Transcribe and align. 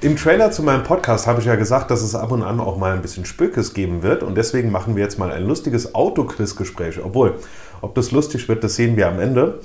Im 0.00 0.14
Trailer 0.14 0.52
zu 0.52 0.62
meinem 0.62 0.84
Podcast 0.84 1.26
habe 1.26 1.40
ich 1.40 1.46
ja 1.46 1.56
gesagt, 1.56 1.90
dass 1.90 2.02
es 2.02 2.14
ab 2.14 2.30
und 2.30 2.44
an 2.44 2.60
auch 2.60 2.76
mal 2.76 2.92
ein 2.92 3.02
bisschen 3.02 3.24
Spökes 3.24 3.74
geben 3.74 4.04
wird 4.04 4.22
und 4.22 4.36
deswegen 4.36 4.70
machen 4.70 4.94
wir 4.94 5.02
jetzt 5.02 5.18
mal 5.18 5.32
ein 5.32 5.44
lustiges 5.44 5.92
Autoquiz-Gespräch. 5.92 7.00
Obwohl, 7.04 7.34
ob 7.80 7.96
das 7.96 8.12
lustig 8.12 8.48
wird, 8.48 8.62
das 8.62 8.76
sehen 8.76 8.96
wir 8.96 9.08
am 9.08 9.18
Ende. 9.18 9.58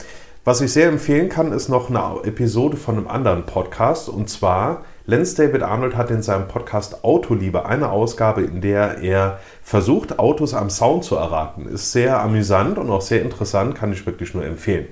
Was 0.44 0.60
ich 0.62 0.74
sehr 0.74 0.88
empfehlen 0.88 1.30
kann, 1.30 1.52
ist 1.52 1.70
noch 1.70 1.92
eine 1.92 2.24
Episode 2.24 2.78
von 2.78 2.98
einem 2.98 3.08
anderen 3.08 3.46
Podcast 3.46 4.10
und 4.10 4.28
zwar 4.28 4.84
Lenz 5.06 5.36
David 5.36 5.62
Arnold 5.62 5.96
hat 5.96 6.10
in 6.10 6.24
seinem 6.24 6.48
Podcast 6.48 7.04
Autoliebe 7.04 7.68
eine 7.68 7.92
Ausgabe, 7.92 8.42
in 8.42 8.60
der 8.60 9.04
er 9.04 9.40
versucht, 9.62 10.18
Autos 10.18 10.56
am 10.56 10.72
Sound 10.72 11.04
zu 11.04 11.16
erraten. 11.16 11.68
Ist 11.68 11.92
sehr 11.92 12.20
amüsant 12.20 12.80
und 12.80 12.90
auch 12.90 13.02
sehr 13.02 13.22
interessant, 13.22 13.76
kann 13.76 13.94
ich 13.94 14.04
wirklich 14.08 14.34
nur 14.34 14.44
empfehlen. 14.44 14.88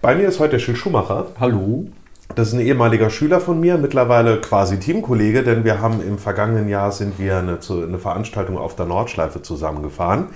Bei 0.00 0.14
mir 0.14 0.28
ist 0.28 0.40
heute 0.40 0.52
der 0.52 0.60
Schild 0.60 0.78
Schumacher. 0.78 1.26
Hallo. 1.38 1.88
Das 2.34 2.48
ist 2.48 2.54
ein 2.54 2.60
ehemaliger 2.60 3.10
Schüler 3.10 3.40
von 3.40 3.60
mir, 3.60 3.76
mittlerweile 3.76 4.40
quasi 4.40 4.78
Teamkollege, 4.78 5.42
denn 5.42 5.64
wir 5.64 5.80
haben 5.80 6.02
im 6.02 6.16
vergangenen 6.16 6.68
Jahr 6.68 6.90
sind 6.90 7.18
wir 7.18 7.36
eine, 7.36 7.58
eine 7.68 7.98
Veranstaltung 7.98 8.56
auf 8.56 8.74
der 8.74 8.86
Nordschleife 8.86 9.42
zusammengefahren. 9.42 10.28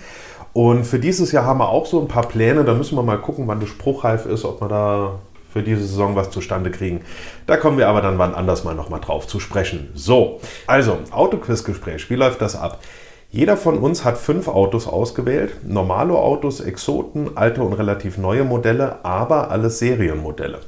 Und 0.52 0.84
für 0.84 0.98
dieses 0.98 1.32
Jahr 1.32 1.44
haben 1.44 1.58
wir 1.58 1.68
auch 1.68 1.86
so 1.86 2.00
ein 2.00 2.08
paar 2.08 2.28
Pläne. 2.28 2.64
Da 2.64 2.74
müssen 2.74 2.96
wir 2.96 3.02
mal 3.02 3.18
gucken, 3.18 3.46
wann 3.46 3.60
das 3.60 3.68
spruchreif 3.70 4.26
ist, 4.26 4.44
ob 4.44 4.60
wir 4.60 4.68
da 4.68 5.18
für 5.52 5.62
diese 5.62 5.82
Saison 5.82 6.16
was 6.16 6.30
zustande 6.30 6.70
kriegen. 6.70 7.00
Da 7.46 7.56
kommen 7.56 7.78
wir 7.78 7.88
aber 7.88 8.02
dann 8.02 8.18
wann 8.18 8.34
anders 8.34 8.64
mal 8.64 8.74
nochmal 8.74 9.00
drauf 9.00 9.26
zu 9.26 9.40
sprechen. 9.40 9.90
So, 9.94 10.40
also 10.66 10.98
Autoquiz-Gespräch. 11.10 12.10
Wie 12.10 12.16
läuft 12.16 12.42
das 12.42 12.56
ab? 12.56 12.80
Jeder 13.30 13.56
von 13.56 13.78
uns 13.78 14.04
hat 14.04 14.18
fünf 14.18 14.48
Autos 14.48 14.86
ausgewählt. 14.86 15.56
Normale 15.66 16.14
Autos, 16.14 16.60
Exoten, 16.60 17.36
alte 17.36 17.62
und 17.62 17.72
relativ 17.72 18.18
neue 18.18 18.44
Modelle, 18.44 19.04
aber 19.04 19.50
alles 19.50 19.78
Serienmodelle. 19.78 20.60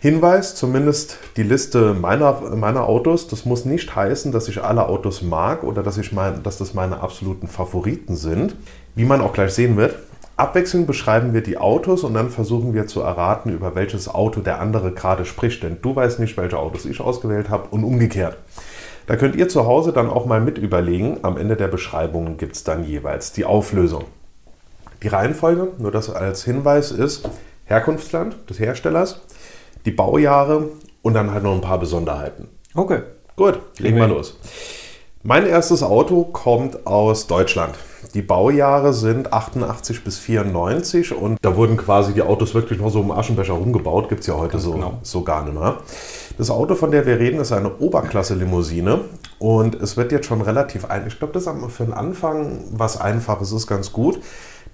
Hinweis, 0.00 0.54
zumindest 0.54 1.18
die 1.36 1.42
Liste 1.42 1.92
meiner, 1.92 2.54
meiner 2.54 2.88
Autos, 2.88 3.26
das 3.26 3.44
muss 3.44 3.64
nicht 3.64 3.96
heißen, 3.96 4.30
dass 4.30 4.46
ich 4.46 4.62
alle 4.62 4.88
Autos 4.88 5.22
mag 5.22 5.64
oder 5.64 5.82
dass, 5.82 5.98
ich 5.98 6.12
mein, 6.12 6.44
dass 6.44 6.56
das 6.56 6.72
meine 6.72 7.00
absoluten 7.00 7.48
Favoriten 7.48 8.14
sind. 8.14 8.54
Wie 8.94 9.04
man 9.04 9.20
auch 9.20 9.32
gleich 9.32 9.52
sehen 9.54 9.76
wird, 9.76 9.96
abwechselnd 10.36 10.86
beschreiben 10.86 11.34
wir 11.34 11.42
die 11.42 11.58
Autos 11.58 12.04
und 12.04 12.14
dann 12.14 12.30
versuchen 12.30 12.74
wir 12.74 12.86
zu 12.86 13.00
erraten, 13.00 13.50
über 13.50 13.74
welches 13.74 14.08
Auto 14.08 14.40
der 14.40 14.60
andere 14.60 14.92
gerade 14.92 15.24
spricht. 15.24 15.64
Denn 15.64 15.78
du 15.82 15.96
weißt 15.96 16.20
nicht, 16.20 16.36
welche 16.36 16.60
Autos 16.60 16.84
ich 16.84 17.00
ausgewählt 17.00 17.50
habe 17.50 17.66
und 17.70 17.82
umgekehrt. 17.82 18.36
Da 19.08 19.16
könnt 19.16 19.34
ihr 19.34 19.48
zu 19.48 19.66
Hause 19.66 19.92
dann 19.92 20.10
auch 20.10 20.26
mal 20.26 20.40
mit 20.40 20.58
überlegen. 20.58 21.18
Am 21.22 21.36
Ende 21.36 21.56
der 21.56 21.68
Beschreibung 21.68 22.36
gibt 22.36 22.54
es 22.54 22.62
dann 22.62 22.84
jeweils 22.84 23.32
die 23.32 23.44
Auflösung. 23.44 24.04
Die 25.02 25.08
Reihenfolge, 25.08 25.68
nur 25.78 25.90
das 25.90 26.08
als 26.08 26.44
Hinweis, 26.44 26.92
ist 26.92 27.28
Herkunftsland 27.64 28.36
des 28.48 28.60
Herstellers, 28.60 29.20
die 29.88 29.94
Baujahre 29.94 30.68
und 31.00 31.14
dann 31.14 31.32
halt 31.32 31.42
noch 31.42 31.54
ein 31.54 31.62
paar 31.62 31.78
Besonderheiten. 31.78 32.48
Okay. 32.74 33.00
Gut, 33.36 33.58
legen 33.78 33.96
wir 33.96 34.06
los. 34.06 34.38
Mein 35.22 35.46
erstes 35.46 35.82
Auto 35.82 36.24
kommt 36.24 36.86
aus 36.86 37.26
Deutschland. 37.26 37.74
Die 38.12 38.20
Baujahre 38.20 38.92
sind 38.92 39.32
88 39.32 40.04
bis 40.04 40.18
94 40.18 41.14
und 41.16 41.38
da 41.40 41.56
wurden 41.56 41.78
quasi 41.78 42.12
die 42.12 42.20
Autos 42.20 42.54
wirklich 42.54 42.78
noch 42.78 42.90
so 42.90 43.00
im 43.00 43.10
Aschenbecher 43.10 43.54
rumgebaut. 43.54 44.10
Gibt 44.10 44.20
es 44.20 44.26
ja 44.26 44.34
heute 44.34 44.58
so, 44.58 44.72
genau. 44.72 44.98
so 45.02 45.22
gar 45.22 45.42
nicht 45.44 45.54
mehr. 45.54 45.78
Das 46.36 46.50
Auto, 46.50 46.74
von 46.74 46.90
der 46.90 47.06
wir 47.06 47.18
reden, 47.18 47.40
ist 47.40 47.52
eine 47.52 47.78
Oberklasse-Limousine 47.78 49.00
und 49.38 49.74
es 49.74 49.96
wird 49.96 50.12
jetzt 50.12 50.26
schon 50.26 50.42
relativ 50.42 50.84
ein. 50.84 51.06
Ich 51.06 51.18
glaube, 51.18 51.32
das 51.32 51.46
ist 51.46 51.72
für 51.72 51.84
den 51.84 51.94
Anfang 51.94 52.64
was 52.72 53.00
Einfaches, 53.00 53.52
ist 53.52 53.66
ganz 53.66 53.92
gut. 53.92 54.20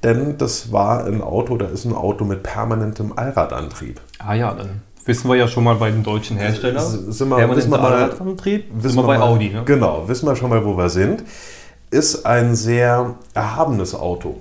Denn 0.03 0.39
das 0.39 0.73
war 0.73 1.05
ein 1.05 1.23
Auto, 1.23 1.57
da 1.57 1.67
ist 1.67 1.85
ein 1.85 1.95
Auto 1.95 2.25
mit 2.25 2.43
permanentem 2.43 3.13
Allradantrieb. 3.17 4.01
Ah 4.19 4.35
ja, 4.35 4.53
dann 4.53 4.83
wissen 5.05 5.29
wir 5.29 5.37
ja 5.37 5.49
schon 5.49 5.65
mal 5.65 5.77
bei 5.77 5.91
dem 5.91 6.03
deutschen 6.03 6.37
Hersteller. 6.37 6.81
Sind 6.81 7.29
wir, 7.29 7.57
wissen 7.57 7.71
wir 7.71 7.79
mal, 7.79 7.93
Allradantrieb, 7.93 8.67
wissen 8.73 8.97
wir 8.97 9.03
bei 9.03 9.19
mal, 9.19 9.29
Audi. 9.29 9.51
Ne? 9.51 9.63
Genau, 9.65 10.09
wissen 10.09 10.27
wir 10.27 10.37
schon 10.37 10.51
mal, 10.51 10.65
wo 10.65 10.77
wir 10.77 10.89
sind. 10.89 11.25
Ist 11.91 12.27
ein 12.27 12.55
sehr 12.55 13.15
erhabenes 13.35 13.95
Auto 13.95 14.37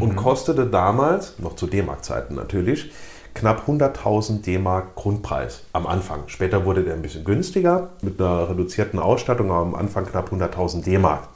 und 0.00 0.12
mhm. 0.12 0.16
kostete 0.16 0.66
damals, 0.66 1.34
noch 1.38 1.56
zu 1.56 1.66
D-Mark-Zeiten 1.66 2.34
natürlich, 2.34 2.90
knapp 3.34 3.68
100.000 3.68 4.42
D-Mark 4.42 4.96
Grundpreis 4.96 5.62
am 5.72 5.86
Anfang. 5.86 6.24
Später 6.26 6.64
wurde 6.64 6.82
der 6.82 6.94
ein 6.94 7.02
bisschen 7.02 7.24
günstiger 7.24 7.90
mit 8.02 8.20
einer 8.20 8.50
reduzierten 8.50 8.98
Ausstattung, 8.98 9.50
aber 9.50 9.60
am 9.60 9.74
Anfang 9.74 10.06
knapp 10.06 10.32
100.000 10.32 10.82
D-Mark. 10.84 11.28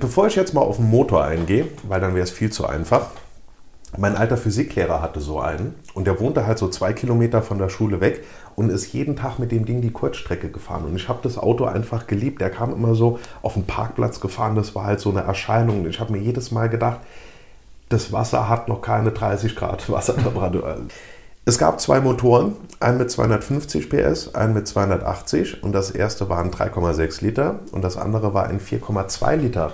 Bevor 0.00 0.26
ich 0.26 0.36
jetzt 0.36 0.54
mal 0.54 0.60
auf 0.60 0.76
den 0.76 0.90
Motor 0.90 1.24
eingehe, 1.24 1.68
weil 1.82 2.00
dann 2.00 2.14
wäre 2.14 2.24
es 2.24 2.30
viel 2.30 2.50
zu 2.50 2.66
einfach. 2.66 3.10
Mein 3.98 4.16
alter 4.16 4.36
Physiklehrer 4.36 5.02
hatte 5.02 5.20
so 5.20 5.40
einen 5.40 5.74
und 5.94 6.06
der 6.06 6.20
wohnte 6.20 6.46
halt 6.46 6.58
so 6.58 6.68
zwei 6.68 6.92
Kilometer 6.92 7.42
von 7.42 7.58
der 7.58 7.68
Schule 7.68 8.00
weg 8.00 8.24
und 8.54 8.70
ist 8.70 8.92
jeden 8.92 9.16
Tag 9.16 9.38
mit 9.38 9.50
dem 9.50 9.64
Ding 9.64 9.80
die 9.80 9.90
Kurzstrecke 9.90 10.48
gefahren. 10.48 10.84
Und 10.84 10.94
ich 10.94 11.08
habe 11.08 11.18
das 11.22 11.38
Auto 11.38 11.64
einfach 11.64 12.06
geliebt. 12.06 12.40
Der 12.40 12.50
kam 12.50 12.72
immer 12.72 12.94
so 12.94 13.18
auf 13.42 13.54
den 13.54 13.66
Parkplatz 13.66 14.20
gefahren, 14.20 14.54
das 14.54 14.74
war 14.74 14.84
halt 14.84 15.00
so 15.00 15.10
eine 15.10 15.22
Erscheinung. 15.22 15.80
Und 15.80 15.88
ich 15.88 15.98
habe 15.98 16.12
mir 16.12 16.20
jedes 16.20 16.52
Mal 16.52 16.68
gedacht, 16.68 17.00
das 17.88 18.12
Wasser 18.12 18.48
hat 18.48 18.68
noch 18.68 18.80
keine 18.80 19.10
30 19.10 19.56
Grad 19.56 19.90
Wassertemperatur. 19.90 20.76
Es 21.44 21.58
gab 21.58 21.80
zwei 21.80 22.00
Motoren, 22.00 22.54
einen 22.78 22.98
mit 22.98 23.10
250 23.10 23.90
PS, 23.90 24.34
einen 24.34 24.54
mit 24.54 24.68
280 24.68 25.64
und 25.64 25.72
das 25.72 25.90
erste 25.90 26.28
war 26.28 26.38
ein 26.38 26.52
3,6 26.52 27.24
Liter 27.24 27.60
und 27.72 27.82
das 27.82 27.96
andere 27.96 28.34
war 28.34 28.46
ein 28.46 28.60
4,2 28.60 29.36
Liter. 29.36 29.72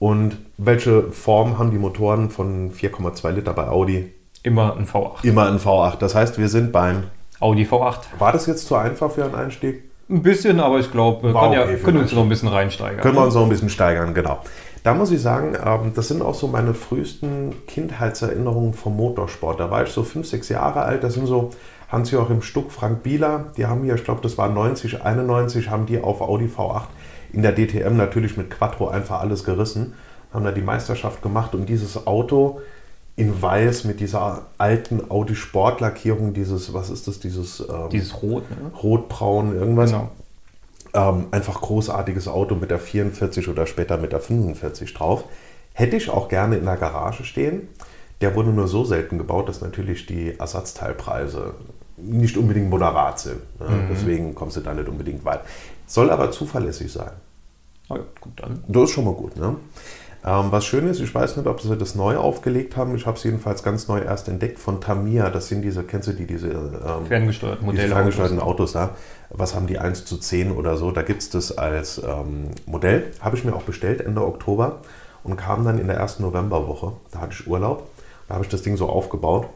Und 0.00 0.38
welche 0.56 1.12
Form 1.12 1.58
haben 1.58 1.70
die 1.70 1.78
Motoren 1.78 2.30
von 2.30 2.72
4,2 2.72 3.32
Liter 3.32 3.52
bei 3.52 3.68
Audi? 3.68 4.10
Immer 4.42 4.74
ein 4.74 4.86
V8. 4.86 5.22
Immer 5.24 5.46
ein 5.46 5.58
V8. 5.58 5.98
Das 5.98 6.14
heißt, 6.14 6.38
wir 6.38 6.48
sind 6.48 6.72
beim 6.72 7.04
Audi 7.38 7.64
V8. 7.64 7.98
War 8.18 8.32
das 8.32 8.46
jetzt 8.46 8.66
zu 8.66 8.76
einfach 8.76 9.10
für 9.10 9.24
einen 9.24 9.34
Einstieg? 9.34 9.84
Ein 10.08 10.22
bisschen, 10.22 10.58
aber 10.58 10.78
ich 10.78 10.90
glaube, 10.90 11.22
wir 11.24 11.32
können, 11.34 11.60
okay 11.60 11.72
ja, 11.72 11.78
können 11.78 11.98
uns 11.98 12.12
noch 12.12 12.22
ein 12.22 12.30
bisschen 12.30 12.48
reinsteigern. 12.48 13.02
Können 13.02 13.14
wir 13.14 13.24
uns 13.24 13.34
noch 13.34 13.42
ein 13.42 13.50
bisschen 13.50 13.68
steigern, 13.68 14.14
genau. 14.14 14.40
Da 14.82 14.94
muss 14.94 15.10
ich 15.10 15.20
sagen, 15.20 15.54
ähm, 15.62 15.92
das 15.94 16.08
sind 16.08 16.22
auch 16.22 16.34
so 16.34 16.48
meine 16.48 16.72
frühesten 16.72 17.54
Kindheitserinnerungen 17.66 18.72
vom 18.72 18.96
Motorsport. 18.96 19.60
Da 19.60 19.70
war 19.70 19.82
ich 19.82 19.90
so 19.90 20.02
fünf, 20.02 20.26
sechs 20.26 20.48
Jahre 20.48 20.80
alt. 20.80 21.04
Das 21.04 21.12
sind 21.12 21.26
so 21.26 21.50
Hans-Joachim 21.92 22.40
Stuck, 22.40 22.72
Frank 22.72 23.02
Bieler. 23.02 23.52
Die 23.58 23.66
haben 23.66 23.84
hier, 23.84 23.96
ich 23.96 24.04
glaube, 24.04 24.22
das 24.22 24.38
war 24.38 24.48
90, 24.48 25.02
91, 25.02 25.68
haben 25.68 25.84
die 25.84 26.02
auf 26.02 26.22
Audi 26.22 26.46
V8 26.46 26.84
in 27.32 27.42
der 27.42 27.52
DTM 27.52 27.96
natürlich 27.96 28.36
mit 28.36 28.50
Quattro 28.50 28.88
einfach 28.88 29.20
alles 29.20 29.44
gerissen. 29.44 29.94
Haben 30.32 30.44
da 30.44 30.52
die 30.52 30.62
Meisterschaft 30.62 31.22
gemacht 31.22 31.54
und 31.54 31.68
dieses 31.68 32.06
Auto 32.06 32.60
in 33.16 33.42
weiß 33.42 33.84
mit 33.84 34.00
dieser 34.00 34.46
alten 34.56 35.10
Audi 35.10 35.34
Sportlackierung, 35.34 36.32
dieses, 36.32 36.72
was 36.72 36.88
ist 36.88 37.06
das, 37.06 37.20
dieses... 37.20 37.60
Ähm, 37.60 37.90
dieses 37.90 38.22
Rot, 38.22 38.44
ne? 38.50 38.70
Rotbraun, 38.82 39.54
irgendwas. 39.54 39.90
Genau. 39.90 40.10
Ähm, 40.94 41.26
einfach 41.30 41.60
großartiges 41.60 42.28
Auto 42.28 42.54
mit 42.54 42.70
der 42.70 42.78
44 42.78 43.48
oder 43.48 43.66
später 43.66 43.98
mit 43.98 44.12
der 44.12 44.20
45 44.20 44.94
drauf. 44.94 45.24
Hätte 45.74 45.96
ich 45.96 46.08
auch 46.08 46.28
gerne 46.28 46.56
in 46.56 46.64
der 46.64 46.76
Garage 46.76 47.24
stehen. 47.24 47.68
Der 48.20 48.34
wurde 48.34 48.50
nur 48.50 48.68
so 48.68 48.84
selten 48.84 49.18
gebaut, 49.18 49.48
dass 49.48 49.60
natürlich 49.60 50.06
die 50.06 50.38
Ersatzteilpreise 50.38 51.54
nicht 52.02 52.36
unbedingt 52.36 52.70
moderat 52.70 53.18
sind. 53.20 53.40
Ne? 53.60 53.68
Mhm. 53.68 53.88
Deswegen 53.90 54.34
kommst 54.34 54.56
du 54.56 54.60
da 54.60 54.74
nicht 54.74 54.88
unbedingt 54.88 55.24
weit. 55.24 55.40
Soll 55.86 56.10
aber 56.10 56.30
zuverlässig 56.30 56.92
sein. 56.92 57.12
Oh 57.88 57.96
ja, 57.96 58.02
gut, 58.20 58.32
dann. 58.36 58.62
Das 58.68 58.84
ist 58.84 58.90
schon 58.90 59.04
mal 59.04 59.14
gut. 59.14 59.36
Ne? 59.36 59.56
Ähm, 60.22 60.46
was 60.52 60.66
schön 60.66 60.86
ist, 60.86 61.00
ich 61.00 61.14
weiß 61.14 61.38
nicht, 61.38 61.46
ob 61.46 61.62
sie 61.62 61.74
das 61.76 61.94
neu 61.94 62.18
aufgelegt 62.18 62.76
haben. 62.76 62.94
Ich 62.94 63.06
habe 63.06 63.16
es 63.16 63.24
jedenfalls 63.24 63.62
ganz 63.62 63.88
neu 63.88 64.00
erst 64.00 64.28
entdeckt 64.28 64.58
von 64.58 64.80
Tamiya. 64.80 65.30
Das 65.30 65.48
sind 65.48 65.62
diese, 65.62 65.82
kennst 65.82 66.08
du 66.08 66.12
die, 66.12 66.26
diese 66.26 66.48
ähm, 66.48 67.06
ferngesteuerten 67.06 67.64
Modelle? 67.64 67.84
Diese 67.84 67.94
ferngesteuerten 67.94 68.38
Autos 68.38 68.72
da. 68.72 68.90
Was 69.30 69.54
haben 69.54 69.66
die 69.66 69.78
1 69.78 70.04
zu 70.04 70.18
10 70.18 70.52
oder 70.52 70.76
so? 70.76 70.90
Da 70.90 71.02
gibt 71.02 71.22
es 71.22 71.30
das 71.30 71.56
als 71.56 71.98
ähm, 71.98 72.50
Modell. 72.66 73.12
Habe 73.20 73.36
ich 73.36 73.44
mir 73.44 73.54
auch 73.54 73.62
bestellt 73.62 74.02
Ende 74.02 74.22
Oktober 74.22 74.80
und 75.24 75.36
kam 75.36 75.64
dann 75.64 75.78
in 75.78 75.86
der 75.86 75.96
ersten 75.96 76.22
Novemberwoche. 76.22 76.92
Da 77.12 77.20
hatte 77.20 77.32
ich 77.32 77.46
Urlaub. 77.46 77.88
Da 78.28 78.34
habe 78.34 78.44
ich 78.44 78.50
das 78.50 78.62
Ding 78.62 78.76
so 78.76 78.88
aufgebaut. 78.90 79.46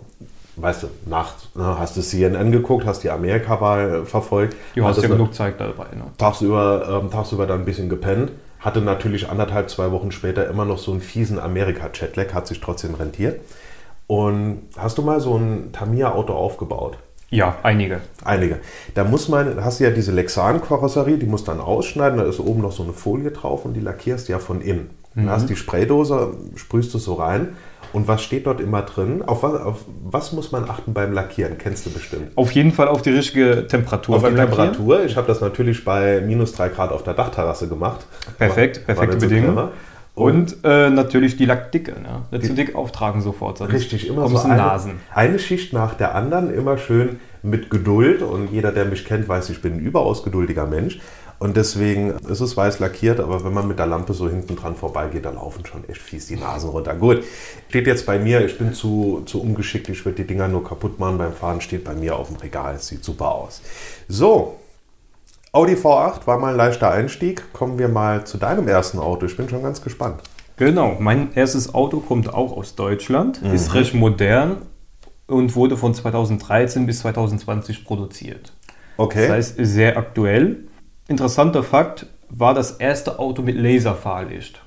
Weißt 0.56 0.84
du, 0.84 0.86
nachts 1.06 1.48
ne, 1.54 1.78
hast 1.78 1.96
du 1.96 2.00
CNN 2.00 2.52
geguckt, 2.52 2.86
hast 2.86 3.02
die 3.02 3.10
Amerika-Wahl 3.10 4.04
verfolgt. 4.04 4.56
Du 4.74 4.84
hast 4.84 5.02
ja 5.02 5.08
genug 5.08 5.34
Zeit 5.34 5.58
dabei. 5.58 5.86
Ne? 5.96 6.04
Tagsüber, 6.16 7.00
ähm, 7.02 7.10
tagsüber 7.10 7.46
dann 7.46 7.60
ein 7.60 7.64
bisschen 7.64 7.88
gepennt 7.88 8.30
hatte 8.64 8.80
natürlich 8.80 9.28
anderthalb, 9.28 9.68
zwei 9.68 9.92
Wochen 9.92 10.10
später 10.10 10.48
immer 10.48 10.64
noch 10.64 10.78
so 10.78 10.90
einen 10.90 11.02
fiesen 11.02 11.38
Amerika-Chatlag, 11.38 12.32
hat 12.32 12.46
sich 12.46 12.60
trotzdem 12.60 12.94
rentiert. 12.94 13.40
Und 14.06 14.62
hast 14.78 14.96
du 14.96 15.02
mal 15.02 15.20
so 15.20 15.36
ein 15.36 15.72
Tamiya-Auto 15.72 16.32
aufgebaut? 16.32 16.96
Ja, 17.28 17.56
einige. 17.62 18.00
Einige. 18.24 18.60
Da 18.94 19.04
muss 19.04 19.28
man, 19.28 19.62
hast 19.62 19.80
du 19.80 19.84
ja 19.84 19.90
diese 19.90 20.12
Lexan-Karosserie, 20.12 21.18
die 21.18 21.26
muss 21.26 21.44
dann 21.44 21.60
ausschneiden, 21.60 22.18
da 22.18 22.24
ist 22.24 22.40
oben 22.40 22.62
noch 22.62 22.72
so 22.72 22.82
eine 22.82 22.92
Folie 22.92 23.32
drauf 23.32 23.64
und 23.66 23.74
die 23.74 23.80
lackierst 23.80 24.28
ja 24.28 24.38
von 24.38 24.62
innen. 24.62 24.90
Mhm. 25.14 25.26
Dann 25.26 25.30
hast 25.30 25.48
die 25.48 25.56
Spraydose, 25.56 26.34
sprühst 26.56 26.92
du 26.94 26.98
so 26.98 27.14
rein. 27.14 27.48
Und 27.92 28.08
was 28.08 28.22
steht 28.22 28.46
dort 28.46 28.60
immer 28.60 28.82
drin? 28.82 29.22
Auf 29.22 29.44
was, 29.44 29.60
auf 29.60 29.84
was, 30.02 30.32
muss 30.32 30.50
man 30.50 30.68
achten 30.68 30.92
beim 30.92 31.12
Lackieren? 31.12 31.58
Kennst 31.58 31.86
du 31.86 31.90
bestimmt. 31.90 32.32
Auf 32.34 32.50
jeden 32.50 32.72
Fall 32.72 32.88
auf 32.88 33.02
die 33.02 33.10
richtige 33.10 33.68
Temperatur. 33.68 34.16
Auf 34.16 34.28
die 34.28 34.34
Temperatur. 34.34 35.04
Ich 35.04 35.16
habe 35.16 35.28
das 35.28 35.40
natürlich 35.40 35.84
bei 35.84 36.20
minus 36.20 36.52
3 36.54 36.70
Grad 36.70 36.90
auf 36.90 37.04
der 37.04 37.14
Dachterrasse 37.14 37.68
gemacht. 37.68 38.04
Perfekt, 38.36 38.84
perfekte 38.84 39.18
Bedingungen. 39.18 39.68
Und, 40.16 40.54
und 40.54 40.64
äh, 40.64 40.90
natürlich 40.90 41.36
die 41.36 41.44
Lackdicke. 41.44 41.92
Ne? 41.92 42.22
Nicht 42.32 42.46
zu 42.46 42.54
dick 42.54 42.74
auftragen 42.74 43.20
sofort. 43.20 43.60
Richtig, 43.72 44.08
immer 44.08 44.28
so 44.28 44.38
eine, 44.38 44.56
Nasen. 44.56 45.00
eine 45.12 45.38
Schicht 45.38 45.72
nach 45.72 45.94
der 45.94 46.16
anderen, 46.16 46.52
immer 46.52 46.78
schön 46.78 47.20
mit 47.42 47.70
Geduld. 47.70 48.22
Und 48.22 48.50
jeder, 48.50 48.72
der 48.72 48.86
mich 48.86 49.04
kennt, 49.04 49.28
weiß, 49.28 49.50
ich 49.50 49.62
bin 49.62 49.74
ein 49.74 49.80
überaus 49.80 50.24
geduldiger 50.24 50.66
Mensch. 50.66 50.98
Und 51.38 51.56
deswegen 51.56 52.10
ist 52.10 52.40
es 52.40 52.56
weiß 52.56 52.78
lackiert, 52.78 53.20
aber 53.20 53.44
wenn 53.44 53.52
man 53.52 53.68
mit 53.68 53.78
der 53.78 53.86
Lampe 53.86 54.14
so 54.14 54.28
hinten 54.28 54.56
dran 54.56 54.76
vorbeigeht, 54.76 55.24
dann 55.24 55.34
laufen 55.34 55.66
schon 55.66 55.88
echt 55.88 56.00
fies 56.00 56.26
die 56.26 56.36
Nasen 56.36 56.70
runter. 56.70 56.94
Gut, 56.94 57.24
steht 57.68 57.86
jetzt 57.86 58.06
bei 58.06 58.18
mir, 58.18 58.44
ich 58.44 58.56
bin 58.56 58.72
zu, 58.72 59.22
zu 59.26 59.42
ungeschickt, 59.42 59.88
ich 59.88 60.04
würde 60.04 60.22
die 60.22 60.26
Dinger 60.26 60.48
nur 60.48 60.64
kaputt 60.64 60.98
machen 60.98 61.18
beim 61.18 61.32
Fahren, 61.32 61.60
steht 61.60 61.84
bei 61.84 61.94
mir 61.94 62.16
auf 62.16 62.28
dem 62.28 62.36
Regal, 62.36 62.76
es 62.76 62.86
sieht 62.86 63.04
super 63.04 63.34
aus. 63.34 63.62
So, 64.08 64.56
Audi 65.54 65.74
V8 65.74 66.26
war 66.26 66.38
mal 66.38 66.50
ein 66.50 66.56
leichter 66.56 66.90
Einstieg. 66.90 67.52
Kommen 67.52 67.78
wir 67.78 67.86
mal 67.86 68.26
zu 68.26 68.38
deinem 68.38 68.66
ersten 68.66 68.98
Auto. 68.98 69.26
Ich 69.26 69.36
bin 69.36 69.48
schon 69.48 69.62
ganz 69.62 69.80
gespannt. 69.82 70.20
Genau, 70.56 70.96
mein 70.98 71.32
erstes 71.34 71.74
Auto 71.74 72.00
kommt 72.00 72.32
auch 72.32 72.56
aus 72.56 72.74
Deutschland, 72.74 73.40
mhm. 73.40 73.54
ist 73.54 73.72
recht 73.74 73.94
modern 73.94 74.62
und 75.26 75.54
wurde 75.54 75.76
von 75.76 75.94
2013 75.94 76.86
bis 76.86 77.00
2020 77.00 77.84
produziert. 77.84 78.52
Okay. 78.96 79.28
Das 79.28 79.30
heißt, 79.30 79.54
sehr 79.58 79.96
aktuell 79.96 80.64
interessanter 81.08 81.62
Fakt, 81.62 82.06
war 82.30 82.54
das 82.54 82.72
erste 82.72 83.18
Auto 83.18 83.42
mit 83.42 83.56
Laserfahrlicht. 83.56 84.60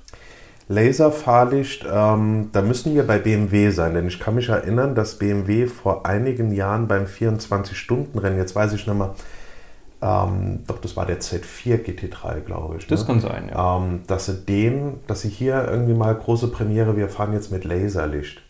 Laserfahrlicht, 0.69 1.86
ähm, 1.89 2.50
da 2.51 2.62
müssen 2.62 2.94
wir 2.94 3.07
bei 3.07 3.19
BMW 3.19 3.72
sein, 3.72 3.94
denn 3.94 4.07
ich 4.07 4.19
kann 4.19 4.36
mich 4.36 4.50
erinnern, 4.50 4.95
dass 4.95 5.18
BMW 5.18 5.68
vor 5.68 6.06
einigen 6.06 6.51
Jahren 6.51 6.88
beim 6.88 7.06
24-Stunden-Rennen, 7.06 8.38
jetzt 8.38 8.56
weiß 8.56 8.74
ich 8.74 8.86
nicht 8.86 8.98
mehr, 8.98 9.16
ähm, 10.01 10.63
doch 10.68 10.80
das 10.80 10.95
war 10.98 11.06
der 11.06 11.22
Z4 11.22 11.84
GT3, 11.84 12.42
glaube 12.42 12.75
ich. 12.78 12.88
Das 12.88 13.01
ne? 13.01 13.07
kann 13.07 13.19
sein, 13.22 13.50
ja. 13.50 13.78
Ähm, 13.78 14.01
dass 14.07 14.25
sie 14.25 14.36
den, 14.36 15.00
dass 15.07 15.22
sie 15.22 15.30
hier 15.30 15.68
irgendwie 15.69 15.94
mal 15.94 16.13
große 16.13 16.50
Premiere, 16.50 16.98
wir 16.98 17.07
fahren 17.07 17.33
jetzt 17.33 17.51
mit 17.51 17.63
Laserlicht, 17.63 18.42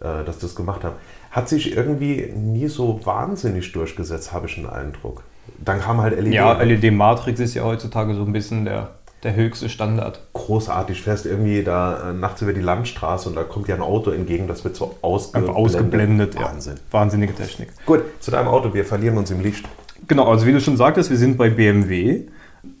äh, 0.00 0.24
dass 0.24 0.40
das 0.40 0.56
gemacht 0.56 0.82
haben. 0.82 0.96
Hat 1.30 1.48
sich 1.48 1.76
irgendwie 1.76 2.32
nie 2.34 2.66
so 2.66 3.00
wahnsinnig 3.06 3.70
durchgesetzt, 3.72 4.32
habe 4.32 4.46
ich 4.46 4.56
den 4.56 4.66
Eindruck 4.68 5.22
dann 5.64 5.80
kam 5.80 6.00
halt 6.00 6.18
LED. 6.18 6.34
Ja, 6.34 6.52
LED-Matrix 6.60 7.40
ist 7.40 7.54
ja 7.54 7.64
heutzutage 7.64 8.14
so 8.14 8.22
ein 8.22 8.32
bisschen 8.32 8.64
der, 8.64 8.90
der 9.22 9.34
höchste 9.34 9.68
Standard. 9.68 10.20
Großartig, 10.32 11.02
fährst 11.02 11.26
irgendwie 11.26 11.62
da 11.62 12.10
äh, 12.10 12.12
nachts 12.12 12.42
über 12.42 12.52
die 12.52 12.60
Landstraße 12.60 13.28
und 13.28 13.34
da 13.34 13.44
kommt 13.44 13.68
dir 13.68 13.74
ein 13.74 13.80
Auto 13.80 14.10
entgegen, 14.10 14.48
das 14.48 14.64
wird 14.64 14.76
so 14.76 14.96
ausgeblendet. 15.02 15.56
ausgeblendet. 15.56 16.40
Wahnsinn. 16.40 16.74
Ja. 16.76 16.92
Wahnsinnige 16.92 17.34
Technik. 17.34 17.68
Gut, 17.86 18.02
zu 18.20 18.30
deinem 18.30 18.48
Auto, 18.48 18.72
wir 18.74 18.84
verlieren 18.84 19.18
uns 19.18 19.30
im 19.30 19.40
Licht. 19.40 19.64
Genau, 20.06 20.30
also 20.30 20.46
wie 20.46 20.52
du 20.52 20.60
schon 20.60 20.76
sagtest, 20.76 21.10
wir 21.10 21.16
sind 21.16 21.36
bei 21.36 21.50
BMW. 21.50 22.22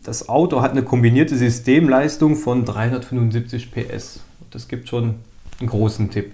Das 0.02 0.28
Auto 0.28 0.62
hat 0.62 0.72
eine 0.72 0.82
kombinierte 0.82 1.36
Systemleistung 1.36 2.36
von 2.36 2.64
375 2.64 3.72
PS. 3.72 4.20
Das 4.50 4.68
gibt 4.68 4.88
schon 4.88 5.16
einen 5.60 5.68
großen 5.68 6.10
Tipp. 6.10 6.32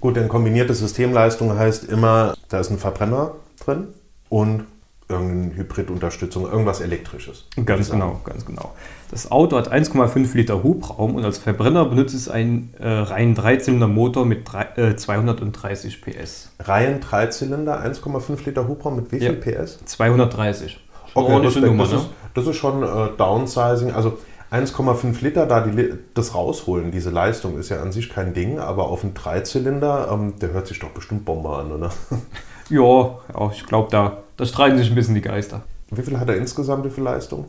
Gut, 0.00 0.16
denn 0.16 0.28
kombinierte 0.28 0.74
Systemleistung 0.74 1.56
heißt 1.56 1.84
immer, 1.84 2.34
da 2.48 2.58
ist 2.58 2.70
ein 2.70 2.78
Verbrenner 2.78 3.36
drin 3.64 3.88
und 4.28 4.64
irgendeine 5.12 5.56
Hybridunterstützung, 5.56 6.50
irgendwas 6.50 6.80
Elektrisches. 6.80 7.46
Ganz 7.64 7.90
genau, 7.90 8.20
ganz 8.24 8.44
genau. 8.44 8.72
Das 9.10 9.30
Auto 9.30 9.56
hat 9.56 9.70
1,5 9.70 10.34
Liter 10.34 10.62
Hubraum 10.62 11.14
und 11.14 11.24
als 11.24 11.38
Verbrenner 11.38 11.84
benutzt 11.84 12.14
es 12.14 12.28
einen 12.28 12.74
äh, 12.80 12.88
reinen 12.88 13.34
Dreizylinder-Motor 13.34 14.24
mit 14.24 14.50
drei, 14.50 14.68
äh, 14.76 14.96
230 14.96 16.00
PS. 16.00 16.50
Reihen 16.58 17.00
Dreizylinder, 17.00 17.84
1,5 17.84 18.44
Liter 18.46 18.66
Hubraum 18.66 18.96
mit 18.96 19.12
wie 19.12 19.18
viel 19.18 19.40
ja, 19.46 19.62
PS? 19.62 19.84
230. 19.84 20.80
Schon 21.12 21.24
okay, 21.24 21.42
das, 21.42 21.56
Nummer, 21.56 21.82
das, 21.82 21.92
ne? 21.92 21.98
ist, 21.98 22.08
das, 22.34 22.46
ist, 22.46 22.56
schon 22.56 22.82
äh, 22.82 23.08
Downsizing. 23.18 23.92
Also 23.92 24.16
1,5 24.50 25.22
Liter, 25.22 25.46
da 25.46 25.60
die, 25.60 25.94
das 26.14 26.34
rausholen, 26.34 26.90
diese 26.90 27.10
Leistung 27.10 27.58
ist 27.58 27.68
ja 27.68 27.80
an 27.80 27.92
sich 27.92 28.10
kein 28.10 28.34
Ding, 28.34 28.58
aber 28.58 28.88
auf 28.88 29.02
einen 29.02 29.14
Dreizylinder, 29.14 30.08
ähm, 30.12 30.38
der 30.40 30.52
hört 30.52 30.66
sich 30.66 30.78
doch 30.78 30.90
bestimmt 30.90 31.24
Bombe 31.24 31.50
an, 31.50 31.72
oder? 31.72 31.90
Ja, 32.70 32.80
ja 32.80 33.50
ich 33.52 33.66
glaube, 33.66 33.88
da, 33.90 34.21
da 34.36 34.46
streiten 34.46 34.78
sich 34.78 34.88
ein 34.88 34.94
bisschen 34.94 35.14
die 35.14 35.20
Geister. 35.20 35.62
Wie 35.90 36.02
viel 36.02 36.18
hat 36.18 36.28
er 36.28 36.36
insgesamt, 36.36 36.84
wie 36.84 36.90
viel 36.90 37.04
Leistung? 37.04 37.46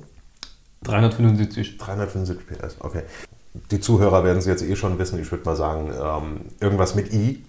375. 0.84 1.78
375 1.78 2.48
PS, 2.48 2.76
okay. 2.80 3.04
Die 3.72 3.80
Zuhörer 3.80 4.24
werden 4.24 4.40
es 4.40 4.46
jetzt 4.46 4.64
eh 4.64 4.76
schon 4.76 4.98
wissen, 5.00 5.20
ich 5.20 5.32
würde 5.32 5.46
mal 5.46 5.56
sagen, 5.56 5.92
ähm, 5.92 6.42
irgendwas 6.60 6.96
mit 6.96 7.14
I. 7.14 7.44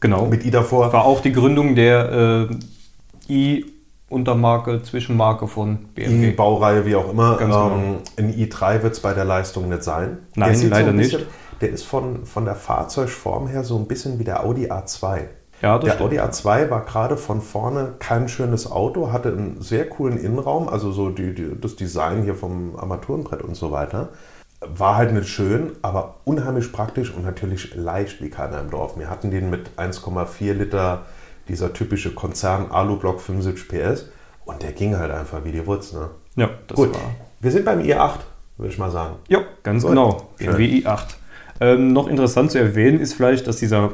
Genau. 0.00 0.26
Mit 0.26 0.44
I 0.44 0.50
davor. 0.50 0.92
War 0.92 1.04
auch 1.04 1.20
die 1.20 1.32
Gründung 1.32 1.74
der 1.74 2.48
äh, 2.50 3.32
I 3.32 3.66
Untermarke, 4.10 4.82
Zwischenmarke 4.82 5.46
von 5.46 5.78
BMW. 5.94 6.30
I-Baureihe, 6.30 6.86
wie 6.86 6.96
auch 6.96 7.10
immer. 7.10 7.36
Ganz 7.36 7.54
genau. 7.54 7.70
Ähm, 7.70 7.96
ein 8.16 8.34
i3 8.34 8.82
wird 8.82 8.94
es 8.94 9.00
bei 9.00 9.12
der 9.12 9.24
Leistung 9.24 9.68
nicht 9.68 9.82
sein. 9.82 10.18
Nein, 10.34 10.68
leider 10.70 10.92
so 10.92 10.96
bisschen, 10.96 11.20
nicht. 11.20 11.30
Der 11.60 11.70
ist 11.70 11.84
von, 11.84 12.24
von 12.24 12.44
der 12.44 12.54
Fahrzeugform 12.54 13.48
her 13.48 13.64
so 13.64 13.76
ein 13.76 13.86
bisschen 13.86 14.18
wie 14.18 14.24
der 14.24 14.44
Audi 14.44 14.70
A2. 14.70 15.26
Ja, 15.60 15.78
der 15.78 15.92
stimmt. 15.92 16.02
Audi 16.02 16.20
A2 16.20 16.70
war 16.70 16.84
gerade 16.84 17.16
von 17.16 17.40
vorne 17.40 17.94
kein 17.98 18.28
schönes 18.28 18.70
Auto, 18.70 19.10
hatte 19.10 19.30
einen 19.30 19.60
sehr 19.60 19.88
coolen 19.88 20.18
Innenraum, 20.18 20.68
also 20.68 20.92
so 20.92 21.10
die, 21.10 21.34
die, 21.34 21.60
das 21.60 21.76
Design 21.76 22.22
hier 22.22 22.34
vom 22.34 22.76
Armaturenbrett 22.76 23.42
und 23.42 23.56
so 23.56 23.72
weiter. 23.72 24.10
War 24.60 24.96
halt 24.96 25.12
nicht 25.12 25.28
schön, 25.28 25.72
aber 25.82 26.16
unheimlich 26.24 26.72
praktisch 26.72 27.12
und 27.12 27.24
natürlich 27.24 27.74
leicht 27.74 28.22
wie 28.22 28.30
keiner 28.30 28.60
im 28.60 28.70
Dorf. 28.70 28.98
Wir 28.98 29.10
hatten 29.10 29.30
den 29.30 29.50
mit 29.50 29.70
1,4 29.76 30.52
Liter, 30.52 31.02
dieser 31.48 31.72
typische 31.72 32.14
Konzern 32.14 32.70
Alublock 32.70 33.20
75 33.20 33.68
PS 33.68 34.06
und 34.44 34.62
der 34.62 34.72
ging 34.72 34.96
halt 34.96 35.10
einfach 35.10 35.44
wie 35.44 35.52
die 35.52 35.66
Wurz. 35.66 35.92
Ne? 35.92 36.10
Ja, 36.36 36.50
das 36.66 36.76
Gut. 36.76 36.94
war. 36.94 37.00
Wir 37.40 37.50
sind 37.50 37.64
beim 37.64 37.80
i8, 37.80 38.18
würde 38.56 38.72
ich 38.72 38.78
mal 38.78 38.90
sagen. 38.90 39.16
Ja, 39.28 39.40
ganz 39.62 39.82
Gut. 39.82 39.90
genau. 39.90 40.28
BMW 40.36 40.80
i8. 40.80 41.06
Ähm, 41.60 41.92
noch 41.92 42.06
interessant 42.08 42.50
zu 42.52 42.58
erwähnen 42.58 43.00
ist 43.00 43.14
vielleicht, 43.14 43.46
dass 43.46 43.56
dieser 43.56 43.92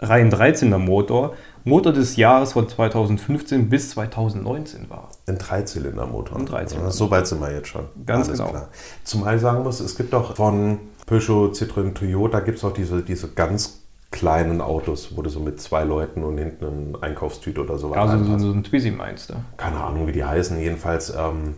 Reihen 0.00 0.30
13er 0.30 0.78
Motor 0.78 1.34
Motor 1.68 1.92
des 1.92 2.16
Jahres 2.16 2.54
von 2.54 2.68
2015 2.68 3.68
bis 3.68 3.90
2019 3.90 4.90
war. 4.90 5.08
Ein 5.26 5.38
Dreizylindermotor. 5.38 6.38
Ein 6.38 6.46
Dreizylinder. 6.46 6.90
So 6.90 7.10
weit 7.10 7.26
sind 7.26 7.40
wir 7.40 7.52
jetzt 7.52 7.68
schon. 7.68 7.84
Ganz 8.06 8.28
Alles 8.28 8.38
genau. 8.38 8.50
Klar. 8.50 8.68
Zumal 9.04 9.36
ich 9.36 9.42
sagen 9.42 9.62
muss, 9.62 9.80
es 9.80 9.96
gibt 9.96 10.12
doch 10.12 10.36
von 10.36 10.78
Peugeot, 11.06 11.52
Citroën, 11.52 11.94
Toyota 11.94 12.40
gibt 12.40 12.58
es 12.58 12.64
auch 12.64 12.72
diese, 12.72 13.02
diese 13.02 13.28
ganz 13.28 13.80
kleinen 14.10 14.60
Autos, 14.60 15.16
wo 15.16 15.22
du 15.22 15.30
so 15.30 15.40
mit 15.40 15.60
zwei 15.60 15.84
Leuten 15.84 16.24
und 16.24 16.38
hinten 16.38 16.64
eine 16.64 17.02
Einkaufstüte 17.02 17.62
oder 17.62 17.78
so 17.78 17.90
weiter. 17.90 18.00
Also 18.00 18.24
so, 18.24 18.38
so 18.38 18.52
ein 18.52 18.64
Twizy 18.64 18.90
meinst 18.90 19.30
du? 19.30 19.34
Keine 19.56 19.78
Ahnung, 19.78 20.06
wie 20.06 20.12
die 20.12 20.24
heißen. 20.24 20.58
Jedenfalls, 20.58 21.10
ähm, 21.10 21.56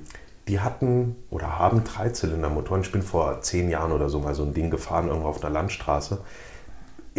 die 0.49 0.59
hatten 0.59 1.15
oder 1.31 1.59
haben 1.59 1.85
Dreizylindermotoren. 1.85 2.83
Ich 2.83 2.91
bin 2.91 3.03
vor 3.03 3.41
zehn 3.43 3.71
Jahren 3.71 3.93
oder 3.93 4.09
so 4.09 4.19
mal 4.19 4.35
so 4.35 4.43
ein 4.43 4.53
Ding 4.53 4.71
gefahren, 4.71 5.07
irgendwo 5.07 5.29
auf 5.29 5.43
einer 5.43 5.53
Landstraße 5.53 6.19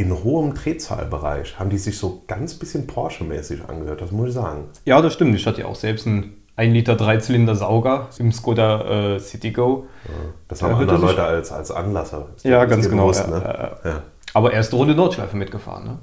in 0.02 0.24
hohem 0.24 0.54
Drehzahlbereich 0.54 1.60
haben 1.60 1.70
die 1.70 1.78
sich 1.78 1.98
so 1.98 2.24
ganz 2.28 2.56
bisschen 2.56 2.88
Porsche-mäßig 2.88 3.70
angehört, 3.70 4.02
das 4.02 4.12
muss 4.12 4.30
ich 4.30 4.34
sagen. 4.34 4.66
Ja, 4.86 5.02
das 5.02 5.14
stimmt. 5.14 5.36
Ich 5.36 5.46
hatte 5.46 5.62
ja 5.62 5.68
auch 5.68 5.76
selbst 5.76 6.08
einen 6.08 6.42
1 6.56 6.74
Liter 6.74 6.96
Dreizylinder 6.96 7.56
Sauger 7.56 8.10
im 8.18 8.32
Skoda 8.32 9.16
äh, 9.16 9.20
Citigo. 9.20 9.86
Ja, 10.06 10.14
das 10.48 10.62
haben 10.64 10.74
andere 10.74 10.98
Leute 10.98 11.24
als, 11.24 11.52
als 11.52 11.72
Anlasser. 11.72 12.30
Ja, 12.44 12.66
ganz 12.66 12.90
genau. 12.90 13.04
Bewusst, 13.04 13.28
ne? 13.30 13.78
ja. 13.86 14.04
Aber 14.34 14.54
erste 14.54 14.76
Runde 14.76 14.96
Nordschleife 14.96 15.38
mitgefahren, 15.38 15.84
ne? 15.86 15.98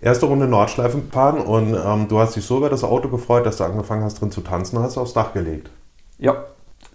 Erste 0.00 0.26
Runde 0.26 0.46
Nordschleife 0.46 0.98
gefahren 0.98 1.40
und 1.40 1.74
ähm, 1.74 2.06
du 2.08 2.18
hast 2.18 2.36
dich 2.36 2.44
so 2.44 2.58
über 2.58 2.68
das 2.68 2.84
Auto 2.84 3.08
gefreut, 3.08 3.46
dass 3.46 3.56
du 3.56 3.64
angefangen 3.64 4.04
hast 4.04 4.20
drin 4.20 4.30
zu 4.30 4.42
tanzen, 4.42 4.78
hast 4.78 4.96
du 4.96 5.00
aufs 5.00 5.14
Dach 5.14 5.32
gelegt. 5.32 5.70
Ja, 6.18 6.44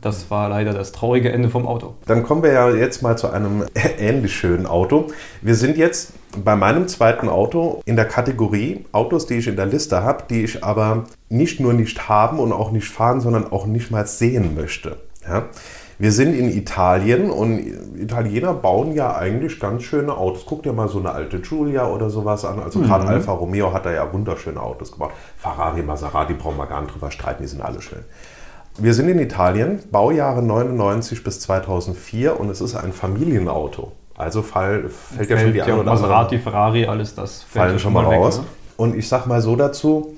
das 0.02 0.32
war 0.32 0.50
leider 0.50 0.74
das 0.74 0.92
traurige 0.92 1.32
Ende 1.32 1.50
vom 1.50 1.68
Auto. 1.68 1.96
Dann 2.08 2.24
kommen 2.24 2.44
wir 2.44 2.52
ja 2.52 2.70
jetzt 2.72 3.04
mal 3.04 3.18
zu 3.18 3.30
einem 3.30 3.66
ähnlich 4.00 4.36
schönen 4.36 4.66
Auto. 4.66 5.08
Wir 5.42 5.56
sind 5.56 5.78
jetzt 5.78 6.14
bei 6.44 6.56
meinem 6.56 6.88
zweiten 6.88 7.30
Auto 7.30 7.82
in 7.86 7.96
der 7.96 8.06
Kategorie 8.06 8.86
Autos, 8.92 9.28
die 9.28 9.36
ich 9.36 9.48
in 9.48 9.56
der 9.56 9.66
Liste 9.68 10.02
habe, 10.04 10.24
die 10.30 10.44
ich 10.44 10.64
aber 10.64 11.06
nicht 11.30 11.60
nur 11.60 11.74
nicht 11.74 12.10
haben 12.10 12.40
und 12.40 12.52
auch 12.52 12.72
nicht 12.72 12.88
fahren, 12.88 13.22
sondern 13.22 13.52
auch 13.52 13.66
nicht 13.66 13.92
mal 13.92 14.08
sehen 14.08 14.56
möchte. 14.56 14.98
Ja? 15.28 15.50
Wir 16.00 16.12
sind 16.12 16.34
in 16.34 16.50
Italien 16.50 17.30
und 17.30 17.60
Italiener 17.96 18.56
bauen 18.56 18.94
ja 18.94 19.16
eigentlich 19.16 19.60
ganz 19.60 19.84
schöne 19.84 20.18
Autos. 20.18 20.46
Guck 20.48 20.64
dir 20.64 20.74
mal 20.74 20.88
so 20.88 20.98
eine 20.98 21.12
alte 21.12 21.42
Giulia 21.42 21.88
oder 21.88 22.10
sowas 22.10 22.44
an. 22.44 22.60
Also 22.60 22.80
mhm. 22.80 22.86
gerade 22.86 23.06
Alfa 23.06 23.34
Romeo 23.34 23.72
hat 23.72 23.86
da 23.86 23.92
ja 23.92 24.12
wunderschöne 24.12 24.60
Autos 24.60 24.94
gebaut. 24.94 25.12
Ferrari, 25.38 25.84
Maserati 25.84 26.34
brauchen 26.34 26.58
wir 26.58 26.66
gar 26.66 26.82
nicht 26.82 26.96
drüber 26.96 27.12
streiten, 27.12 27.44
die 27.44 27.48
sind 27.48 27.62
alle 27.62 27.84
schön. 27.84 28.04
Wir 28.78 28.94
sind 28.94 29.10
in 29.10 29.20
Italien, 29.20 29.80
Baujahre 29.92 30.42
99 30.42 31.24
bis 31.24 31.40
2004 31.42 32.40
und 32.40 32.50
es 32.50 32.62
ist 32.62 32.76
ein 32.76 32.94
Familienauto. 32.94 33.92
Also 34.16 34.42
fall, 34.42 34.90
fällt, 34.90 34.92
fällt 34.92 35.30
ja 35.30 35.40
schon 35.40 35.54
die 35.54 35.60
ja, 35.60 35.84
Maserati, 35.84 36.40
Ferrari, 36.40 36.86
alles 36.86 37.16
das 37.16 37.44
fallen 37.44 37.80
schon 37.80 37.94
mal 37.94 38.06
raus. 38.06 38.38
Weg, 38.38 38.44
ne? 38.44 38.50
Und 38.78 38.98
ich 38.98 39.08
sag 39.08 39.26
mal 39.26 39.42
so 39.42 39.56
dazu, 39.56 40.16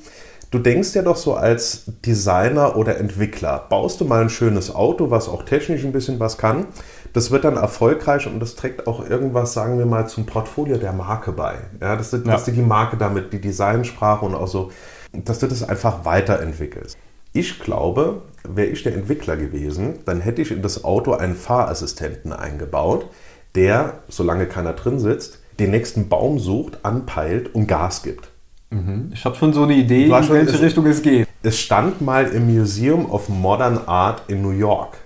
Du 0.54 0.60
denkst 0.60 0.94
ja 0.94 1.02
doch 1.02 1.16
so 1.16 1.34
als 1.34 1.86
Designer 2.06 2.78
oder 2.78 3.00
Entwickler, 3.00 3.66
baust 3.70 4.00
du 4.00 4.06
mal 4.06 4.22
ein 4.22 4.30
schönes 4.30 4.76
Auto, 4.76 5.10
was 5.10 5.28
auch 5.28 5.42
technisch 5.46 5.84
ein 5.84 5.92
bisschen 5.92 6.20
was 6.20 6.38
kann. 6.38 6.68
Das 7.12 7.32
wird 7.32 7.44
dann 7.44 7.58
erfolgreich 7.58 8.28
und 8.28 8.40
das 8.40 8.54
trägt 8.54 8.86
auch 8.86 9.10
irgendwas, 9.10 9.54
sagen 9.54 9.80
wir 9.80 9.88
mal, 9.88 10.08
zum 10.08 10.28
Portfolio 10.28 10.78
der 10.78 10.94
Marke 10.94 11.32
bei. 11.32 11.56
Ja, 11.82 11.96
dass, 11.96 12.12
du, 12.12 12.18
ja. 12.18 12.24
dass 12.26 12.46
du 12.46 12.52
die 12.52 12.62
Marke 12.62 12.98
damit, 12.98 13.34
die 13.34 13.42
Designsprache 13.42 14.24
und 14.24 14.36
auch 14.36 14.48
so, 14.48 14.70
dass 15.12 15.40
du 15.40 15.48
das 15.48 15.68
einfach 15.68 16.06
weiterentwickelst. 16.06 17.00
Ich 17.34 17.60
glaube, 17.60 18.22
wäre 18.48 18.68
ich 18.68 18.84
der 18.84 18.94
Entwickler 18.94 19.38
gewesen, 19.38 20.00
dann 20.06 20.22
hätte 20.22 20.42
ich 20.42 20.52
in 20.52 20.62
das 20.62 20.84
Auto 20.84 21.14
einen 21.14 21.36
Fahrassistenten 21.36 22.32
eingebaut, 22.32 23.08
der, 23.56 24.00
solange 24.08 24.46
keiner 24.46 24.74
drin 24.74 25.00
sitzt, 25.00 25.40
den 25.60 25.72
nächsten 25.72 26.10
Baum 26.10 26.40
sucht, 26.40 26.80
anpeilt 26.84 27.54
und 27.54 27.68
Gas 27.68 28.04
gibt. 28.04 28.30
Mhm. 28.70 29.12
Ich 29.14 29.26
habe 29.26 29.36
schon 29.36 29.54
so 29.54 29.64
eine 29.64 29.74
Idee, 29.74 30.06
in 30.06 30.12
welche 30.12 30.38
es, 30.38 30.62
Richtung 30.62 30.86
es 30.86 31.02
geht. 31.02 31.28
Es 31.44 31.60
stand 31.60 32.02
mal 32.02 32.26
im 32.28 32.54
Museum 32.54 33.10
of 33.10 33.30
Modern 33.30 33.80
Art 33.88 34.24
in 34.28 34.42
New 34.42 34.52
York. 34.52 34.98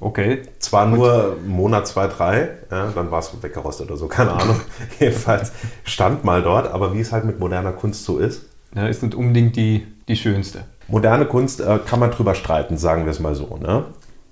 Okay. 0.00 0.42
Zwar 0.58 0.86
Und? 0.86 0.94
nur 0.94 1.36
Monat, 1.46 1.86
zwei, 1.86 2.08
drei, 2.08 2.50
ja, 2.70 2.90
dann 2.94 3.10
war 3.10 3.20
es 3.20 3.30
weggerostet 3.40 3.88
oder 3.88 3.96
so, 3.96 4.08
keine 4.08 4.32
Ahnung. 4.32 4.60
Jedenfalls 5.00 5.52
stand 5.84 6.24
mal 6.24 6.42
dort, 6.42 6.70
aber 6.70 6.94
wie 6.94 7.00
es 7.00 7.12
halt 7.12 7.24
mit 7.24 7.38
moderner 7.38 7.72
Kunst 7.72 8.04
so 8.04 8.18
ist. 8.18 8.46
Ja, 8.74 8.86
ist 8.86 9.02
nicht 9.02 9.14
unbedingt 9.14 9.56
die, 9.56 9.86
die 10.08 10.16
schönste. 10.16 10.64
Moderne 10.92 11.24
Kunst 11.24 11.60
äh, 11.60 11.78
kann 11.86 12.00
man 12.00 12.10
drüber 12.10 12.34
streiten, 12.34 12.76
sagen 12.76 13.06
wir 13.06 13.12
es 13.12 13.18
mal 13.18 13.34
so. 13.34 13.56
Ne? 13.56 13.84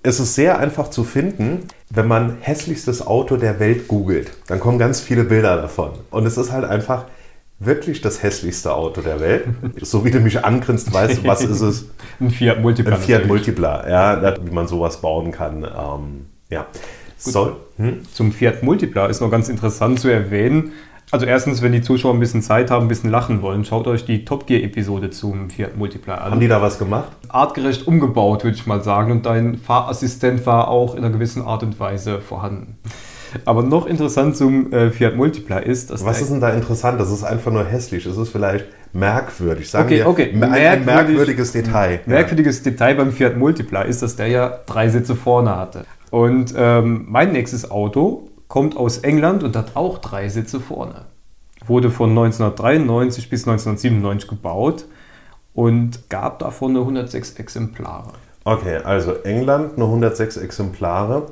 Es 0.03 0.19
ist 0.19 0.35
sehr 0.35 0.59
einfach 0.59 0.91
zu 0.91 1.03
finden, 1.03 1.67
wenn 1.89 2.07
man 2.07 2.37
hässlichstes 2.39 3.05
Auto 3.05 3.35
der 3.35 3.59
Welt 3.59 3.87
googelt. 3.87 4.31
Dann 4.45 4.59
kommen 4.59 4.77
ganz 4.77 5.01
viele 5.01 5.23
Bilder 5.23 5.57
davon. 5.57 5.93
Und 6.11 6.27
es 6.27 6.37
ist 6.37 6.51
halt 6.51 6.63
einfach 6.63 7.05
wirklich 7.57 8.01
das 8.01 8.21
hässlichste 8.21 8.75
Auto 8.75 9.01
der 9.01 9.19
Welt. 9.19 9.45
so 9.81 10.05
wie 10.05 10.11
du 10.11 10.19
mich 10.19 10.45
angrinst, 10.45 10.93
weißt 10.93 11.23
du, 11.23 11.27
was 11.27 11.43
ist 11.43 11.61
es? 11.61 11.89
Ein 12.19 12.29
Fiat 12.29 12.61
Multipla. 12.61 12.95
Ein 12.95 13.01
Fiat 13.01 13.25
Multipla, 13.25 13.89
ja, 13.89 14.35
wie 14.45 14.51
man 14.51 14.67
sowas 14.67 15.01
bauen 15.01 15.31
kann. 15.31 15.63
Ähm, 15.63 16.27
ja. 16.49 16.67
Soll, 17.17 17.55
hm? 17.77 18.01
Zum 18.13 18.31
Fiat 18.31 18.61
Multipla 18.61 19.07
ist 19.07 19.19
noch 19.19 19.31
ganz 19.31 19.49
interessant 19.49 19.99
zu 19.99 20.09
erwähnen. 20.09 20.73
Also 21.09 21.25
erstens, 21.25 21.61
wenn 21.61 21.73
die 21.73 21.81
Zuschauer 21.81 22.13
ein 22.13 22.19
bisschen 22.19 22.41
Zeit 22.41 22.71
haben, 22.71 22.85
ein 22.85 22.87
bisschen 22.87 23.09
lachen 23.09 23.41
wollen, 23.41 23.65
schaut 23.65 23.87
euch 23.87 24.05
die 24.05 24.23
Top 24.23 24.47
Gear 24.47 24.63
Episode 24.63 25.09
zum 25.09 25.49
Fiat 25.49 25.75
Multipla 25.75 26.15
an. 26.15 26.31
Haben 26.31 26.39
die 26.39 26.47
da 26.47 26.61
was 26.61 26.79
gemacht? 26.79 27.09
Artgerecht 27.27 27.85
umgebaut, 27.85 28.43
würde 28.45 28.55
ich 28.55 28.65
mal 28.65 28.81
sagen. 28.81 29.11
Und 29.11 29.25
dein 29.25 29.57
Fahrassistent 29.57 30.45
war 30.45 30.69
auch 30.69 30.95
in 30.95 31.03
einer 31.03 31.13
gewissen 31.13 31.41
Art 31.41 31.63
und 31.63 31.79
Weise 31.79 32.21
vorhanden. 32.21 32.77
Aber 33.45 33.63
noch 33.63 33.87
interessant 33.87 34.35
zum 34.35 34.71
äh, 34.71 34.91
Fiat 34.91 35.15
Multipla 35.15 35.59
ist, 35.59 35.89
dass. 35.89 36.05
Was 36.05 36.21
ist 36.21 36.31
denn 36.31 36.41
da 36.41 36.49
interessant? 36.49 36.99
Das 36.99 37.11
ist 37.11 37.23
einfach 37.23 37.51
nur 37.51 37.65
hässlich. 37.65 38.03
Das 38.03 38.17
ist 38.17 38.29
vielleicht 38.29 38.65
merkwürdig. 38.93 39.69
Sagen 39.69 39.85
okay, 39.85 39.97
wir, 39.97 40.07
okay. 40.07 40.33
Ein, 40.33 40.43
ein 40.43 40.85
merkwürdiges 40.85 41.51
Detail. 41.51 42.01
Merkwürdiges 42.05 42.63
ja. 42.63 42.71
Detail 42.71 42.95
beim 42.95 43.11
Fiat 43.11 43.37
Multipla 43.37 43.83
ist, 43.83 44.01
dass 44.01 44.15
der 44.15 44.27
ja 44.27 44.59
drei 44.65 44.89
Sitze 44.89 45.15
vorne 45.15 45.55
hatte. 45.55 45.85
Und 46.09 46.53
ähm, 46.57 47.05
mein 47.07 47.31
nächstes 47.31 47.71
Auto 47.71 48.27
kommt 48.51 48.75
aus 48.75 48.97
England 48.97 49.43
und 49.43 49.55
hat 49.55 49.77
auch 49.77 49.99
drei 49.99 50.27
Sitze 50.27 50.59
vorne. 50.59 51.05
Wurde 51.65 51.89
von 51.89 52.09
1993 52.09 53.29
bis 53.29 53.47
1997 53.47 54.29
gebaut 54.29 54.83
und 55.53 56.09
gab 56.09 56.39
davon 56.39 56.73
nur 56.73 56.81
106 56.81 57.35
Exemplare. 57.35 58.11
Okay, 58.43 58.79
also 58.83 59.13
England 59.23 59.77
nur 59.77 59.87
106 59.87 60.35
Exemplare. 60.35 61.27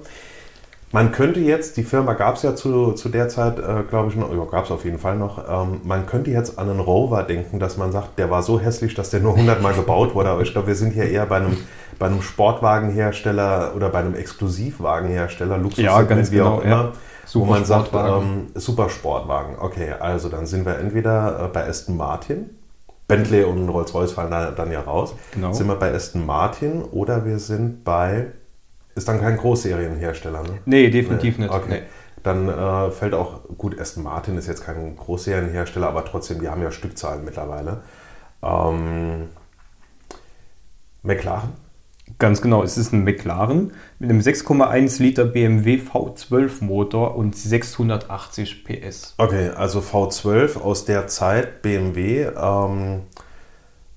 Man 0.94 1.12
könnte 1.12 1.42
jetzt, 1.42 1.76
die 1.76 1.84
Firma 1.84 2.14
gab 2.14 2.38
es 2.38 2.44
ja 2.44 2.56
zu, 2.56 2.94
zu 2.94 3.10
der 3.10 3.28
Zeit, 3.28 3.60
äh, 3.60 3.84
glaube 3.90 4.10
ich, 4.10 4.16
noch, 4.16 4.34
ja, 4.34 4.46
gab 4.46 4.64
es 4.64 4.72
auf 4.72 4.86
jeden 4.86 4.98
Fall 4.98 5.18
noch, 5.18 5.40
ähm, 5.48 5.82
man 5.84 6.06
könnte 6.06 6.32
jetzt 6.32 6.58
an 6.58 6.70
einen 6.70 6.80
Rover 6.80 7.24
denken, 7.24 7.60
dass 7.60 7.76
man 7.76 7.92
sagt, 7.92 8.18
der 8.18 8.32
war 8.32 8.44
so 8.44 8.62
hässlich, 8.62 8.96
dass 8.96 9.10
der 9.10 9.20
nur 9.20 9.34
100 9.34 9.62
Mal 9.62 9.74
gebaut 9.74 10.16
wurde. 10.16 10.30
Aber 10.30 10.42
ich 10.42 10.54
glaube, 10.54 10.68
wir 10.68 10.76
sind 10.76 10.94
hier 10.94 11.10
eher 11.10 11.26
bei 11.26 11.36
einem, 11.36 11.58
bei 12.00 12.06
einem 12.06 12.22
Sportwagenhersteller 12.22 13.74
oder 13.76 13.90
bei 13.90 14.00
einem 14.00 14.16
Exklusivwagenhersteller, 14.16 15.58
Luxus, 15.58 15.84
ja, 15.84 16.02
ganz 16.04 16.32
wie 16.32 16.38
genau, 16.38 16.56
auch 16.56 16.64
immer. 16.64 16.72
Ja. 16.72 16.94
Super 17.30 17.46
wo 17.46 17.50
man 17.52 17.64
sagt, 17.64 17.92
ähm, 17.94 18.48
Supersportwagen. 18.56 19.60
Okay, 19.60 19.92
also 20.00 20.30
dann 20.30 20.48
sind 20.48 20.66
wir 20.66 20.80
entweder 20.80 21.46
äh, 21.46 21.48
bei 21.48 21.68
Aston 21.68 21.96
Martin, 21.96 22.50
Bentley 23.08 23.44
und 23.44 23.70
Rolls-Royce 23.70 24.14
fallen 24.14 24.32
da, 24.32 24.50
dann 24.50 24.72
ja 24.72 24.82
raus. 24.82 25.14
Genau. 25.32 25.54
Sind 25.54 25.68
wir 25.68 25.76
bei 25.76 25.94
Aston 25.94 26.26
Martin 26.26 26.82
oder 26.82 27.26
wir 27.26 27.38
sind 27.38 27.84
bei 27.84 28.32
ist 28.96 29.08
dann 29.08 29.22
kein 29.22 29.38
Großserienhersteller, 29.38 30.42
ne? 30.42 30.60
Nee, 30.66 30.90
definitiv 30.90 31.38
nee. 31.38 31.46
nicht. 31.46 31.54
Okay. 31.54 31.70
Nee. 31.70 31.82
Dann 32.24 32.50
äh, 32.50 32.90
fällt 32.90 33.14
auch, 33.14 33.42
gut, 33.58 33.80
Aston 33.80 34.04
Martin 34.04 34.36
ist 34.38 34.48
jetzt 34.48 34.66
kein 34.66 34.98
Großserienhersteller, 34.98 35.88
aber 35.88 36.04
trotzdem, 36.04 36.42
die 36.42 36.50
haben 36.50 36.64
ja 36.64 36.72
Stückzahlen 36.72 37.24
mittlerweile. 37.24 37.84
Ähm, 38.42 39.30
McLaren? 41.04 41.54
Ganz 42.18 42.42
genau, 42.42 42.64
es 42.64 42.78
ist 42.78 42.92
ein 42.92 43.04
McLaren 43.04 43.72
mit 44.00 44.10
einem 44.10 44.20
6,1 44.20 45.02
Liter 45.02 45.26
BMW 45.26 45.80
V12 45.80 46.64
Motor 46.64 47.16
und 47.16 47.36
680 47.36 48.64
PS. 48.64 49.14
Okay, 49.18 49.50
also 49.50 49.80
V12 49.80 50.60
aus 50.60 50.86
der 50.86 51.08
Zeit 51.08 51.62
BMW. 51.62 52.24
Ähm, 52.24 53.02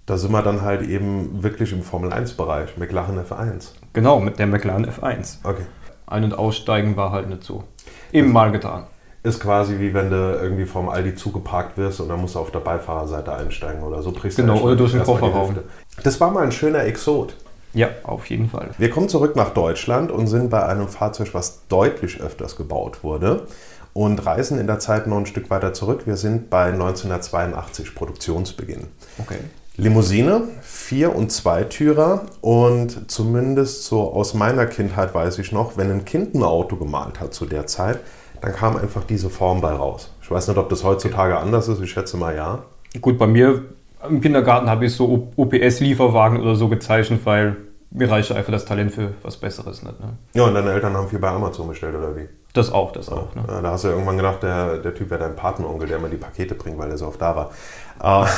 da 0.07 0.19
sind 0.19 0.33
wir 0.33 0.43
dann 0.43 0.63
halt 0.63 0.83
eben 0.83 1.43
wirklich 1.43 1.73
im 1.73 1.83
Formel-1-Bereich, 1.83 2.77
McLaren 2.77 3.19
F1. 3.19 3.71
Genau, 3.93 4.21
mit 4.21 4.39
der 4.39 4.47
McLaren 4.47 4.87
F1. 4.87 5.39
Okay. 5.45 5.63
Ein- 6.07 6.25
und 6.25 6.35
Aussteigen 6.35 6.97
war 6.97 7.13
halt 7.13 7.29
nicht 7.29 7.45
so. 7.45 7.65
Eben 8.13 8.29
das 8.29 8.35
mal 8.35 8.53
getan. 8.53 8.85
Ist 9.23 9.41
quasi 9.41 9.79
wie 9.79 9.95
wenn 9.95 10.11
du 10.11 10.17
irgendwie 10.17 10.65
vom 10.65 10.89
Aldi 10.89 11.15
zugeparkt 11.15 11.79
wirst 11.79 12.01
und 12.01 12.09
dann 12.09 12.21
musst 12.21 12.35
du 12.35 12.41
auf 12.41 12.51
der 12.51 12.59
Beifahrerseite 12.59 13.33
einsteigen 13.33 13.83
oder 13.83 14.03
so. 14.03 14.13
Genau, 14.13 14.59
oder 14.59 14.75
durch 14.75 14.93
den 14.93 15.05
Kofferraum. 15.05 15.59
Das 16.03 16.21
war 16.21 16.33
mal 16.33 16.43
ein 16.43 16.53
schöner 16.53 16.85
Exot. 16.85 17.37
Ja, 17.75 17.89
auf 18.03 18.27
jeden 18.27 18.49
Fall. 18.49 18.71
Wir 18.79 18.91
kommen 18.91 19.09
zurück 19.09 19.37
nach 19.37 19.51
Deutschland 19.51 20.11
und 20.11 20.27
sind 20.27 20.51
bei 20.51 20.65
einem 20.65 20.89
Fahrzeug, 20.89 21.33
was 21.33 21.67
deutlich 21.69 22.21
öfters 22.21 22.57
gebaut 22.57 23.03
wurde 23.03 23.47
und 23.95 24.25
reisen 24.25 24.59
in 24.59 24.67
der 24.67 24.79
Zeit 24.79 25.07
noch 25.07 25.19
ein 25.19 25.27
Stück 25.27 25.51
weiter 25.51 25.73
zurück. 25.73 26.03
Wir 26.07 26.17
sind 26.17 26.51
bei 26.51 26.67
1982 26.67 27.95
Produktionsbeginn. 27.95 28.89
Okay. 29.19 29.39
Limousine, 29.77 30.43
Vier- 30.61 31.17
und 31.17 31.33
Zweitürer 31.33 32.27
und 32.43 33.11
zumindest 33.11 33.85
so 33.85 34.13
aus 34.13 34.35
meiner 34.35 34.67
Kindheit 34.67 35.15
weiß 35.15 35.39
ich 35.39 35.51
noch, 35.51 35.79
wenn 35.79 35.91
ein 35.91 36.05
Kind 36.05 36.35
ein 36.35 36.43
Auto 36.43 36.77
gemalt 36.77 37.21
hat 37.21 37.33
zu 37.33 37.47
der 37.47 37.67
Zeit, 37.67 38.01
dann 38.43 38.53
kam 38.53 38.77
einfach 38.77 39.05
diese 39.05 39.31
Form 39.31 39.63
bei 39.63 39.73
raus. 39.73 40.11
Ich 40.21 40.31
weiß 40.31 40.49
nicht, 40.49 40.59
ob 40.59 40.69
das 40.69 40.85
heutzutage 40.85 41.39
anders 41.39 41.69
ist, 41.69 41.81
ich 41.81 41.91
schätze 41.91 42.19
mal 42.19 42.37
ja. 42.37 42.65
Gut, 43.01 43.17
bei 43.17 43.27
mir 43.27 43.65
im 44.09 44.21
Kindergarten 44.21 44.69
habe 44.69 44.87
ich 44.87 44.95
so 44.95 45.31
OPS-Lieferwagen 45.37 46.41
oder 46.41 46.55
so 46.55 46.69
gezeichnet, 46.69 47.21
weil 47.25 47.57
mir 47.91 48.11
reicht 48.11 48.33
einfach 48.33 48.53
das 48.53 48.65
Talent 48.65 48.93
für 48.93 49.13
was 49.23 49.37
Besseres 49.37 49.83
nicht. 49.83 50.01
Ne? 50.01 50.15
Ja, 50.35 50.45
und 50.45 50.55
deine 50.55 50.73
Eltern 50.73 50.95
haben 50.95 51.09
viel 51.09 51.19
bei 51.19 51.29
Amazon 51.29 51.69
bestellt, 51.69 51.95
oder 51.95 52.17
wie? 52.17 52.29
Das 52.55 52.73
auch, 52.73 52.93
das 52.93 53.09
auch. 53.09 53.35
Ne? 53.35 53.43
Da 53.47 53.71
hast 53.71 53.85
du 53.85 53.89
ja 53.89 53.95
irgendwann 53.95 54.17
gedacht, 54.17 54.43
der, 54.43 54.79
der 54.79 54.95
Typ 54.95 55.11
wäre 55.11 55.21
dein 55.21 55.37
Patenonkel, 55.37 55.89
der 55.89 55.99
mir 55.99 56.09
die 56.09 56.17
Pakete 56.17 56.55
bringt, 56.55 56.79
weil 56.79 56.91
er 56.91 56.99
so 56.99 57.07
oft 57.07 57.21
da 57.21 57.37
war. 57.37 58.25
Äh, 58.25 58.29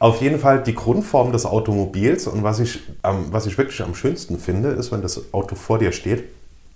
Auf 0.00 0.20
jeden 0.20 0.38
Fall 0.38 0.62
die 0.62 0.76
Grundform 0.76 1.32
des 1.32 1.44
Automobils 1.44 2.28
und 2.28 2.44
was 2.44 2.60
ich, 2.60 2.80
ähm, 3.02 3.26
was 3.30 3.46
ich 3.46 3.58
wirklich 3.58 3.82
am 3.82 3.96
schönsten 3.96 4.38
finde, 4.38 4.68
ist, 4.70 4.92
wenn 4.92 5.02
das 5.02 5.34
Auto 5.34 5.56
vor 5.56 5.78
dir 5.78 5.90
steht, 5.90 6.24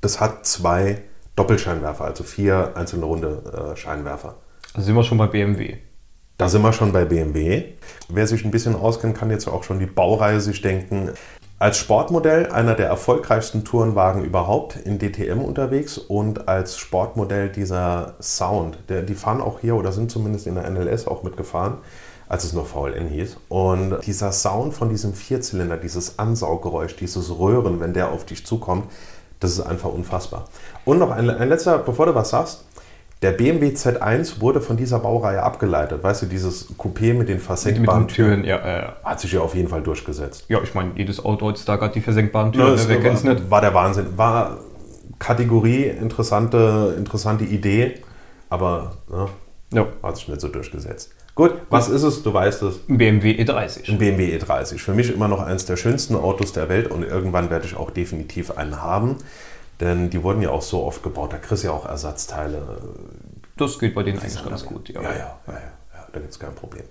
das 0.01 0.21
hat 0.21 0.45
zwei 0.45 1.03
Doppelscheinwerfer, 1.37 2.05
also 2.05 2.25
vier 2.25 2.73
einzelne 2.75 3.05
runde 3.05 3.73
äh, 3.73 3.77
Scheinwerfer. 3.77 4.35
Da 4.75 4.83
sind 4.83 4.97
wir 4.97 5.05
schon 5.05 5.19
bei 5.19 5.29
BMW. 5.29 5.77
Da 6.39 6.49
sind 6.49 6.63
wir 6.63 6.73
schon 6.73 6.93
bei 6.93 7.05
BMW. 7.05 7.65
Wer 8.09 8.27
sich 8.27 8.45
ein 8.45 8.51
bisschen 8.51 8.75
auskennt, 8.75 9.17
kann 9.17 9.31
jetzt 9.31 9.47
auch 9.47 9.65
schon 9.65 9.79
die 9.79 9.87
Baureihe 9.87 10.41
sich 10.41 10.61
denken. 10.61 11.11
Als 11.59 11.79
Sportmodell 11.79 12.51
einer 12.51 12.75
der 12.75 12.89
erfolgreichsten 12.89 13.65
Tourenwagen 13.65 14.25
überhaupt 14.25 14.77
in 14.77 14.99
DTM 14.99 15.41
unterwegs 15.41 15.97
und 15.97 16.49
als 16.49 16.77
Sportmodell 16.77 17.51
dieser 17.51 18.17
Sound, 18.21 18.79
der, 18.89 19.03
die 19.03 19.15
fahren 19.15 19.41
auch 19.41 19.61
hier 19.61 19.77
oder 19.77 19.93
sind 19.93 20.11
zumindest 20.11 20.49
in 20.49 20.57
der 20.57 20.69
NLS 20.69 21.07
auch 21.07 21.23
mitgefahren 21.23 21.79
als 22.33 22.45
es 22.45 22.55
noch 22.55 22.67
VLN 22.67 23.09
hieß. 23.09 23.37
Und 23.51 23.99
dieser 24.07 24.33
Sound 24.33 24.73
von 24.73 24.89
diesem 24.89 25.13
Vierzylinder, 25.13 25.77
dieses 25.77 26.19
Ansauggeräusch, 26.19 26.97
dieses 26.97 27.31
Röhren, 27.39 27.79
wenn 27.79 27.93
der 27.93 28.11
auf 28.11 28.25
dich 28.25 28.47
zukommt, 28.47 28.87
das 29.39 29.53
ist 29.53 29.61
einfach 29.61 29.93
unfassbar. 29.93 30.47
Und 30.87 30.99
noch 30.99 31.11
ein, 31.11 31.29
ein 31.29 31.49
letzter, 31.51 31.77
bevor 31.79 32.07
du 32.07 32.15
was 32.15 32.31
sagst. 32.31 32.65
Der 33.23 33.31
BMW 33.31 33.69
Z1 33.69 34.41
wurde 34.41 34.61
von 34.61 34.77
dieser 34.77 34.99
Baureihe 34.99 35.41
abgeleitet. 35.41 36.03
Weißt 36.03 36.23
du, 36.23 36.27
dieses 36.27 36.77
Coupé 36.77 37.15
mit 37.15 37.29
den 37.29 37.39
versenkbaren 37.39 38.03
mit, 38.03 38.15
Türen, 38.15 38.45
ja, 38.45 38.57
äh, 38.57 38.93
hat 39.05 39.21
sich 39.21 39.33
ja 39.33 39.41
auf 39.41 39.55
jeden 39.55 39.69
Fall 39.69 39.83
durchgesetzt. 39.83 40.47
Ja, 40.49 40.61
ich 40.61 40.75
meine, 40.75 40.91
jedes 40.97 41.25
Auto 41.25 41.47
heutzutage 41.47 41.85
hat 41.85 41.95
die 41.95 42.01
versenkbaren 42.01 42.51
Türen. 42.51 42.77
Ja, 42.77 42.89
wer 42.89 43.01
kennt 43.01 43.15
es 43.15 43.23
nicht? 43.23 43.49
War 43.49 43.61
der 43.61 43.75
Wahnsinn. 43.75 44.07
War 44.17 44.59
Kategorie, 45.21 45.85
interessante, 45.85 46.97
interessante 46.99 47.45
Idee, 47.45 48.01
aber 48.51 48.97
ne, 49.09 49.29
ja. 49.73 49.87
hat 50.03 50.17
sich 50.17 50.27
nicht 50.27 50.41
so 50.41 50.49
durchgesetzt. 50.49 51.15
Gut, 51.37 51.53
was 51.71 51.89
ist 51.89 52.03
es? 52.03 52.23
Du 52.23 52.35
weißt 52.35 52.63
es. 52.63 52.81
Ein 52.89 52.99
BMW 52.99 53.41
E30. 53.41 53.89
Ein 53.89 53.99
BMW 53.99 54.37
E30. 54.37 54.79
Für 54.79 54.93
mich 54.93 55.15
immer 55.15 55.29
noch 55.29 55.41
eines 55.41 55.65
der 55.65 55.77
schönsten 55.77 56.15
Autos 56.15 56.53
der 56.53 56.69
Welt 56.69 56.91
und 56.91 57.05
irgendwann 57.05 57.49
werde 57.51 57.67
ich 57.67 57.77
auch 57.77 57.91
definitiv 57.91 58.51
einen 58.59 58.83
haben. 58.83 59.17
Denn 59.83 60.11
die 60.11 60.23
wurden 60.23 60.41
ja 60.43 60.51
auch 60.51 60.63
so 60.63 60.85
oft 60.85 61.03
gebaut. 61.03 61.33
Da 61.33 61.39
kriegst 61.39 61.65
du 61.65 61.69
ja 61.69 61.73
auch 61.73 61.87
Ersatzteile. 61.87 62.63
Das 63.57 63.81
geht 63.81 63.97
bei 63.97 64.05
denen 64.05 64.21
eigentlich 64.21 64.45
ganz 64.45 64.65
gut. 64.65 64.89
Ja, 64.91 65.03
ja, 65.03 65.09
ja, 65.11 65.37
ja, 65.49 65.53
ja 65.55 66.07
da 66.13 66.21
gibt 66.21 66.31
es 66.31 66.39
kein 66.39 66.55
Problem. 66.55 66.85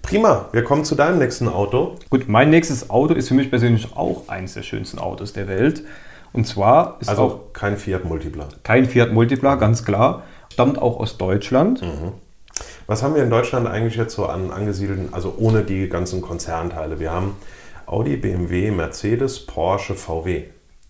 Prima, 0.00 0.48
wir 0.52 0.64
kommen 0.64 0.86
zu 0.86 0.94
deinem 0.94 1.18
nächsten 1.18 1.46
Auto. 1.46 1.96
Gut, 2.08 2.28
mein 2.28 2.48
nächstes 2.48 2.88
Auto 2.88 3.12
ist 3.12 3.28
für 3.28 3.34
mich 3.34 3.50
persönlich 3.50 3.94
auch 3.94 4.28
eines 4.28 4.54
der 4.54 4.62
schönsten 4.62 4.98
Autos 4.98 5.34
der 5.34 5.46
Welt. 5.46 5.84
Und 6.32 6.46
zwar 6.46 6.96
ist 7.00 7.10
also 7.10 7.22
auch 7.22 7.52
kein 7.52 7.76
Fiat 7.76 8.06
Multipla. 8.06 8.48
Kein 8.62 8.86
Fiat 8.86 9.12
Multipla, 9.12 9.56
ganz 9.56 9.84
klar. 9.84 10.22
Stammt 10.50 10.80
auch 10.80 11.00
aus 11.00 11.18
Deutschland. 11.18 11.82
Mhm. 11.82 12.12
Was 12.86 13.02
haben 13.02 13.14
wir 13.14 13.22
in 13.22 13.30
Deutschland 13.30 13.66
eigentlich 13.66 13.96
jetzt 13.96 14.14
so 14.14 14.24
an 14.24 14.50
angesiedelten, 14.50 15.12
also 15.12 15.34
ohne 15.36 15.64
die 15.64 15.88
ganzen 15.90 16.22
Konzernteile? 16.22 16.98
Wir 16.98 17.12
haben 17.12 17.36
Audi, 17.86 18.16
BMW, 18.16 18.70
Mercedes, 18.70 19.44
Porsche, 19.44 19.94
VW. 19.94 20.44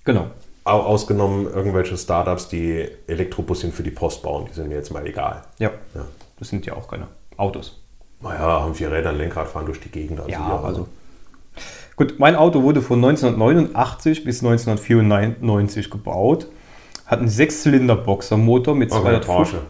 Genau. 0.05 0.29
Ausgenommen 0.65 1.47
irgendwelche 1.47 1.97
Startups, 1.97 2.49
die 2.49 2.89
Elektrobusse 3.09 3.71
für 3.73 3.83
die 3.83 3.91
Post 3.91 4.23
bauen, 4.23 4.47
die 4.49 4.55
sind 4.55 4.69
mir 4.69 4.77
jetzt 4.77 4.93
mal 4.93 5.05
egal. 5.07 5.43
Ja, 5.59 5.71
ja. 5.95 6.05
das 6.39 6.49
sind 6.49 6.65
ja 6.67 6.75
auch 6.75 6.89
keine 6.89 7.09
Autos. 7.37 7.81
Naja, 8.21 8.61
haben 8.61 8.75
vier 8.75 8.93
Räder, 8.93 9.11
ein 9.11 9.19
Lenkrad, 9.19 9.49
fahren 9.49 9.67
durch 9.67 9.81
die 9.81 9.91
Gegend. 9.91 10.21
Also 10.21 10.31
ja, 10.31 10.63
also. 10.63 10.87
Gut, 11.97 12.19
mein 12.19 12.37
Auto 12.37 12.63
wurde 12.63 12.81
von 12.81 13.05
1989 13.05 14.25
bis 14.25 14.43
1994 14.43 15.91
gebaut. 15.91 16.47
Hat 17.07 17.19
einen 17.19 17.29
Sechszylinder-Boxermotor 17.29 18.75
mit 18.75 18.93
okay, 18.93 19.01
205. 19.03 19.27
Porsche. 19.27 19.61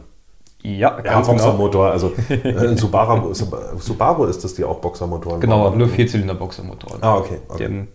Ja, 0.63 0.91
ganz 0.91 1.07
ja, 1.07 1.21
genau. 1.21 1.33
Boxermotor. 1.33 1.91
Also 1.91 2.13
äh, 2.29 2.77
Subaru, 2.77 3.35
Subaru 3.35 4.25
ist 4.27 4.45
das, 4.45 4.55
die 4.55 4.65
auch 4.65 4.79
Boxermotoren 4.79 5.41
Genau, 5.41 5.71
nur 5.75 5.89
Vierzylinder-Boxermotoren. 5.89 7.03
Ah, 7.03 7.17
okay. 7.17 7.39
okay. 7.49 7.65
Haben, 7.65 7.89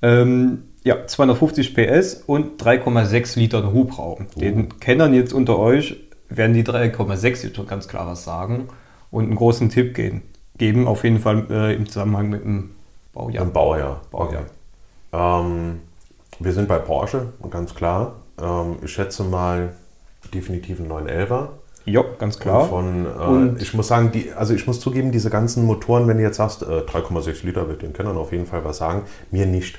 ähm, 0.00 0.62
ja, 0.84 1.06
250 1.06 1.74
PS 1.74 2.22
und 2.26 2.62
3,6 2.62 3.38
Liter 3.38 3.72
Hubraum. 3.72 4.26
Uh. 4.36 4.40
Den 4.40 4.78
Kennern 4.78 5.14
jetzt 5.14 5.32
unter 5.32 5.58
euch 5.58 5.96
werden 6.28 6.54
die 6.54 6.62
3,6 6.62 7.44
jetzt 7.44 7.56
schon 7.56 7.66
ganz 7.66 7.88
klar 7.88 8.06
was 8.06 8.24
sagen 8.24 8.68
und 9.10 9.24
einen 9.24 9.34
großen 9.34 9.70
Tipp 9.70 9.94
geben. 9.94 10.22
Geben 10.56 10.86
auf 10.86 11.02
jeden 11.02 11.18
Fall 11.18 11.46
äh, 11.50 11.74
im 11.74 11.88
Zusammenhang 11.88 12.28
mit 12.28 12.44
dem 12.44 12.70
Baujahr. 13.12 13.44
Im 13.44 13.52
Baujahr. 13.52 14.02
Baujahr. 14.10 14.42
Okay. 15.12 15.44
Ähm, 15.46 15.80
wir 16.38 16.52
sind 16.52 16.68
bei 16.68 16.78
Porsche, 16.78 17.32
ganz 17.50 17.74
klar. 17.74 18.16
Ähm, 18.40 18.76
ich 18.84 18.92
schätze 18.92 19.24
mal 19.24 19.72
definitiv 20.32 20.80
ein 20.80 20.88
911er. 20.90 21.48
Ja, 21.86 22.02
ganz 22.18 22.38
klar. 22.38 22.68
Von, 22.68 23.56
äh, 23.56 23.62
ich 23.62 23.74
muss 23.74 23.88
sagen, 23.88 24.10
die, 24.12 24.32
also 24.32 24.54
ich 24.54 24.66
muss 24.66 24.80
zugeben, 24.80 25.12
diese 25.12 25.30
ganzen 25.30 25.64
Motoren, 25.64 26.08
wenn 26.08 26.18
du 26.18 26.22
jetzt 26.22 26.36
sagst, 26.36 26.62
äh, 26.62 26.80
3,6 26.80 27.44
Liter, 27.44 27.68
wird 27.68 27.82
den 27.82 27.92
Kennern 27.92 28.16
auf 28.16 28.32
jeden 28.32 28.46
Fall 28.46 28.64
was 28.64 28.78
sagen, 28.78 29.02
mir 29.30 29.46
nicht. 29.46 29.78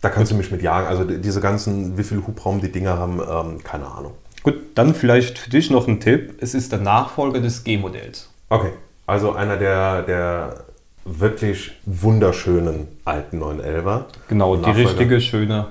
Da 0.00 0.08
kannst 0.08 0.30
Gut. 0.30 0.38
du 0.38 0.42
mich 0.42 0.50
mit 0.50 0.62
jagen. 0.62 0.86
Also 0.86 1.04
diese 1.04 1.40
ganzen, 1.40 1.98
wie 1.98 2.04
viel 2.04 2.22
Hubraum 2.26 2.60
die 2.60 2.72
Dinger 2.72 2.98
haben, 2.98 3.20
ähm, 3.20 3.62
keine 3.62 3.86
Ahnung. 3.86 4.12
Gut, 4.42 4.54
dann 4.74 4.94
vielleicht 4.94 5.38
für 5.38 5.50
dich 5.50 5.70
noch 5.70 5.86
ein 5.86 6.00
Tipp. 6.00 6.38
Es 6.40 6.54
ist 6.54 6.72
der 6.72 6.78
Nachfolger 6.78 7.40
des 7.40 7.64
G-Modells. 7.64 8.30
Okay, 8.48 8.72
also 9.06 9.32
einer 9.32 9.56
der, 9.58 10.02
der 10.02 10.64
wirklich 11.04 11.72
wunderschönen 11.84 12.88
alten 13.04 13.42
911er. 13.42 14.04
Genau, 14.28 14.56
die 14.56 14.70
richtige, 14.70 15.20
schöne 15.20 15.66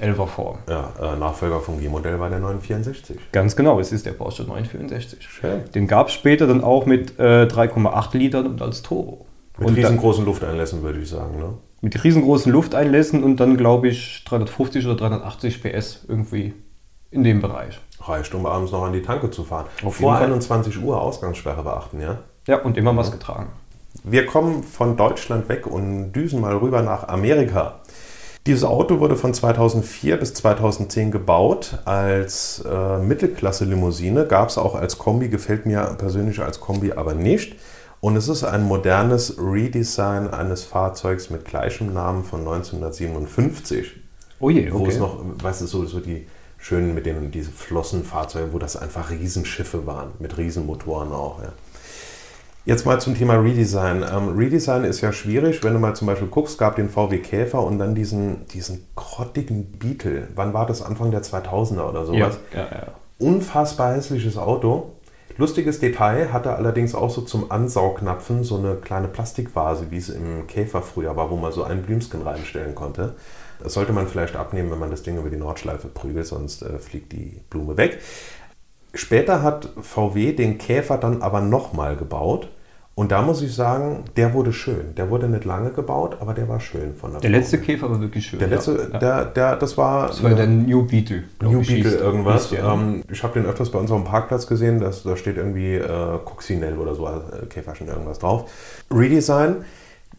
11er 0.00 0.26
Form. 0.26 0.58
Ja, 0.68 0.92
äh, 1.00 1.16
Nachfolger 1.16 1.60
vom 1.60 1.80
G-Modell 1.80 2.18
war 2.20 2.30
der 2.30 2.40
964. 2.40 3.16
Ganz 3.32 3.56
genau, 3.56 3.80
es 3.80 3.92
ist 3.92 4.06
der 4.06 4.12
Porsche 4.12 4.42
964. 4.42 5.22
Schön. 5.22 5.62
Den 5.74 5.86
gab 5.86 6.08
es 6.08 6.14
später 6.14 6.46
dann 6.46 6.62
auch 6.62 6.86
mit 6.86 7.18
äh, 7.18 7.44
3,8 7.44 8.16
Litern 8.16 8.46
und 8.46 8.62
als 8.62 8.82
Turbo. 8.82 9.26
Mit 9.58 9.68
und 9.68 9.74
riesengroßen 9.74 10.24
Lufteinlässen, 10.24 10.82
würde 10.82 11.00
ich 11.00 11.08
sagen. 11.08 11.38
Ne? 11.38 11.54
Mit 11.80 12.02
riesengroßen 12.04 12.52
Lufteinlässen 12.52 13.24
und 13.24 13.38
dann, 13.38 13.56
glaube 13.56 13.88
ich, 13.88 14.24
350 14.26 14.86
oder 14.86 14.96
380 14.96 15.62
PS 15.62 16.04
irgendwie 16.08 16.54
in 17.10 17.24
dem 17.24 17.40
Bereich. 17.40 17.80
Reicht, 18.00 18.34
um 18.34 18.46
abends 18.46 18.72
noch 18.72 18.84
an 18.84 18.92
die 18.92 19.02
Tanke 19.02 19.30
zu 19.30 19.44
fahren. 19.44 19.66
Auf 19.84 19.96
Vor 19.96 20.16
21 20.16 20.82
Uhr 20.82 21.00
Ausgangssperre 21.00 21.62
beachten, 21.62 22.00
ja? 22.00 22.18
Ja, 22.46 22.62
und 22.62 22.76
immer 22.76 22.92
Maske 22.92 23.16
ja. 23.16 23.22
tragen. 23.22 23.48
Wir 24.04 24.26
kommen 24.26 24.62
von 24.62 24.96
Deutschland 24.96 25.48
weg 25.48 25.66
und 25.66 26.12
düsen 26.12 26.40
mal 26.40 26.56
rüber 26.56 26.82
nach 26.82 27.08
Amerika. 27.08 27.80
Dieses 28.46 28.64
Auto 28.64 29.00
wurde 29.00 29.16
von 29.16 29.34
2004 29.34 30.16
bis 30.16 30.32
2010 30.34 31.10
gebaut 31.10 31.78
als 31.84 32.64
äh, 32.66 32.98
Mittelklasse-Limousine. 32.98 34.26
Gab 34.26 34.48
es 34.48 34.56
auch 34.56 34.74
als 34.74 34.96
Kombi, 34.96 35.28
gefällt 35.28 35.66
mir 35.66 35.94
persönlich 35.98 36.40
als 36.40 36.58
Kombi 36.60 36.92
aber 36.92 37.14
nicht. 37.14 37.56
Und 38.00 38.16
es 38.16 38.28
ist 38.28 38.44
ein 38.44 38.62
modernes 38.62 39.36
Redesign 39.38 40.28
eines 40.28 40.64
Fahrzeugs 40.64 41.28
mit 41.28 41.44
gleichem 41.44 41.92
Namen 41.92 42.24
von 42.24 42.40
1957. 42.40 44.00
Oh 44.40 44.48
je, 44.48 44.70
okay. 44.70 44.72
Wo 44.72 44.86
es 44.86 44.98
noch, 44.98 45.22
weißt 45.42 45.60
du, 45.62 45.66
so, 45.66 45.84
so 45.84 46.00
die 46.00 46.26
schönen 46.56 46.94
mit 46.94 47.04
den 47.04 47.30
diese 47.30 47.50
Flossenfahrzeuge, 47.50 48.52
wo 48.52 48.58
das 48.58 48.76
einfach 48.76 49.10
Riesenschiffe 49.10 49.86
waren, 49.86 50.12
mit 50.18 50.38
Riesenmotoren 50.38 51.12
auch. 51.12 51.42
Ja. 51.42 51.52
Jetzt 52.66 52.86
mal 52.86 53.00
zum 53.00 53.14
Thema 53.14 53.34
Redesign. 53.34 54.02
Ähm, 54.02 54.36
Redesign 54.36 54.84
ist 54.84 55.00
ja 55.00 55.12
schwierig, 55.12 55.64
wenn 55.64 55.72
du 55.72 55.78
mal 55.78 55.94
zum 55.94 56.06
Beispiel 56.06 56.28
guckst, 56.28 56.58
gab 56.58 56.76
den 56.76 56.88
VW 56.88 57.18
Käfer 57.18 57.62
und 57.62 57.78
dann 57.78 57.94
diesen, 57.94 58.46
diesen 58.48 58.86
grottigen 58.96 59.72
Beetle. 59.72 60.28
Wann 60.34 60.52
war 60.54 60.66
das? 60.66 60.82
Anfang 60.82 61.10
der 61.10 61.22
2000er 61.22 61.88
oder 61.88 62.06
sowas? 62.06 62.38
Ja, 62.54 62.60
ja, 62.60 62.68
ja. 62.70 62.86
Unfassbar 63.18 63.94
hässliches 63.94 64.36
Auto. 64.36 64.92
Lustiges 65.40 65.80
Detail, 65.80 66.34
hatte 66.34 66.54
allerdings 66.54 66.94
auch 66.94 67.08
so 67.08 67.22
zum 67.22 67.50
Ansaugnapfen 67.50 68.44
so 68.44 68.58
eine 68.58 68.74
kleine 68.74 69.08
Plastikvase, 69.08 69.90
wie 69.90 69.96
es 69.96 70.10
im 70.10 70.46
Käfer 70.46 70.82
früher 70.82 71.16
war, 71.16 71.30
wo 71.30 71.36
man 71.36 71.50
so 71.50 71.64
ein 71.64 71.80
Blümsken 71.80 72.20
reinstellen 72.20 72.74
konnte. 72.74 73.14
Das 73.62 73.72
sollte 73.72 73.94
man 73.94 74.06
vielleicht 74.06 74.36
abnehmen, 74.36 74.70
wenn 74.70 74.78
man 74.78 74.90
das 74.90 75.02
Ding 75.02 75.16
über 75.16 75.30
die 75.30 75.38
Nordschleife 75.38 75.88
prügelt, 75.88 76.26
sonst 76.26 76.60
äh, 76.60 76.78
fliegt 76.78 77.12
die 77.12 77.40
Blume 77.48 77.78
weg. 77.78 78.00
Später 78.92 79.42
hat 79.42 79.70
VW 79.80 80.34
den 80.34 80.58
Käfer 80.58 80.98
dann 80.98 81.22
aber 81.22 81.40
nochmal 81.40 81.96
gebaut. 81.96 82.48
Und 83.00 83.12
da 83.12 83.22
muss 83.22 83.40
ich 83.40 83.54
sagen, 83.54 84.04
der 84.16 84.34
wurde 84.34 84.52
schön. 84.52 84.94
Der 84.94 85.08
wurde 85.08 85.26
nicht 85.26 85.46
lange 85.46 85.70
gebaut, 85.70 86.18
aber 86.20 86.34
der 86.34 86.50
war 86.50 86.60
schön 86.60 86.94
von 86.94 87.12
der 87.12 87.22
Der 87.22 87.30
letzte 87.30 87.56
Käfer 87.56 87.90
war 87.90 87.98
wirklich 87.98 88.26
schön. 88.26 88.38
Der 88.38 88.48
letzte, 88.48 88.90
ja. 88.92 88.98
der, 88.98 89.24
der, 89.24 89.56
das 89.56 89.78
war. 89.78 90.08
Das 90.08 90.22
war 90.22 90.34
der 90.34 90.46
New 90.46 90.86
Beetle. 90.86 91.22
New 91.40 91.62
Beetle 91.62 91.94
irgendwas. 91.94 92.50
Ja. 92.50 92.74
Ähm, 92.74 93.02
ich 93.10 93.22
habe 93.22 93.40
den 93.40 93.48
öfters 93.48 93.70
bei 93.70 93.78
uns 93.78 93.90
auf 93.90 94.02
dem 94.02 94.04
Parkplatz 94.04 94.46
gesehen. 94.46 94.80
Das, 94.80 95.02
da 95.02 95.16
steht 95.16 95.38
irgendwie 95.38 95.76
äh, 95.76 96.18
Coccinelle 96.26 96.76
oder 96.76 96.94
so, 96.94 97.06
äh, 97.06 97.46
Käferchen 97.46 97.88
irgendwas 97.88 98.18
drauf. 98.18 98.50
Redesign. 98.90 99.64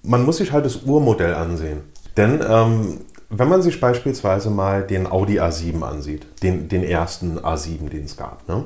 Man 0.02 0.26
muss 0.26 0.38
sich 0.38 0.52
halt 0.52 0.66
das 0.66 0.78
Urmodell 0.78 1.36
ansehen. 1.36 1.82
Denn 2.18 2.40
ähm, 2.50 3.02
wenn 3.30 3.48
man 3.48 3.62
sich 3.62 3.80
beispielsweise 3.80 4.50
mal 4.50 4.82
den 4.82 5.06
Audi 5.06 5.40
A7 5.40 5.84
ansieht, 5.84 6.26
den, 6.42 6.68
den 6.68 6.82
ersten 6.82 7.38
A7, 7.38 7.90
den 7.90 8.06
es 8.06 8.18
gab, 8.18 8.50
ne? 8.50 8.64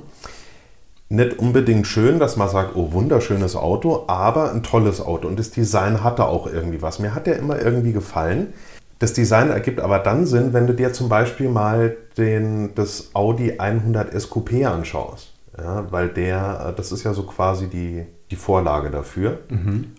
Nicht 1.09 1.37
unbedingt 1.37 1.85
schön, 1.85 2.19
dass 2.19 2.35
man 2.35 2.49
sagt, 2.49 2.75
oh, 2.75 2.91
wunderschönes 2.91 3.55
Auto, 3.55 4.05
aber 4.07 4.51
ein 4.51 4.63
tolles 4.63 5.01
Auto. 5.01 5.27
Und 5.27 5.37
das 5.37 5.51
Design 5.51 6.03
hatte 6.03 6.25
auch 6.25 6.47
irgendwie 6.47 6.81
was. 6.81 6.99
Mir 6.99 7.13
hat 7.13 7.27
der 7.27 7.37
immer 7.37 7.61
irgendwie 7.61 7.93
gefallen. 7.93 8.53
Das 8.99 9.13
Design 9.13 9.49
ergibt 9.49 9.81
aber 9.81 9.99
dann 9.99 10.25
Sinn, 10.25 10.53
wenn 10.53 10.67
du 10.67 10.73
dir 10.73 10.93
zum 10.93 11.09
Beispiel 11.09 11.49
mal 11.49 11.95
den, 12.17 12.73
das 12.75 13.11
Audi 13.13 13.59
100 13.59 14.19
SQP 14.19 14.65
anschaust. 14.65 15.33
Ja, 15.57 15.85
weil 15.91 16.09
der, 16.09 16.73
das 16.75 16.91
ist 16.91 17.03
ja 17.03 17.13
so 17.13 17.23
quasi 17.23 17.67
die, 17.67 18.05
die 18.31 18.35
Vorlage 18.35 18.89
dafür. 18.89 19.39
Mhm. 19.49 19.91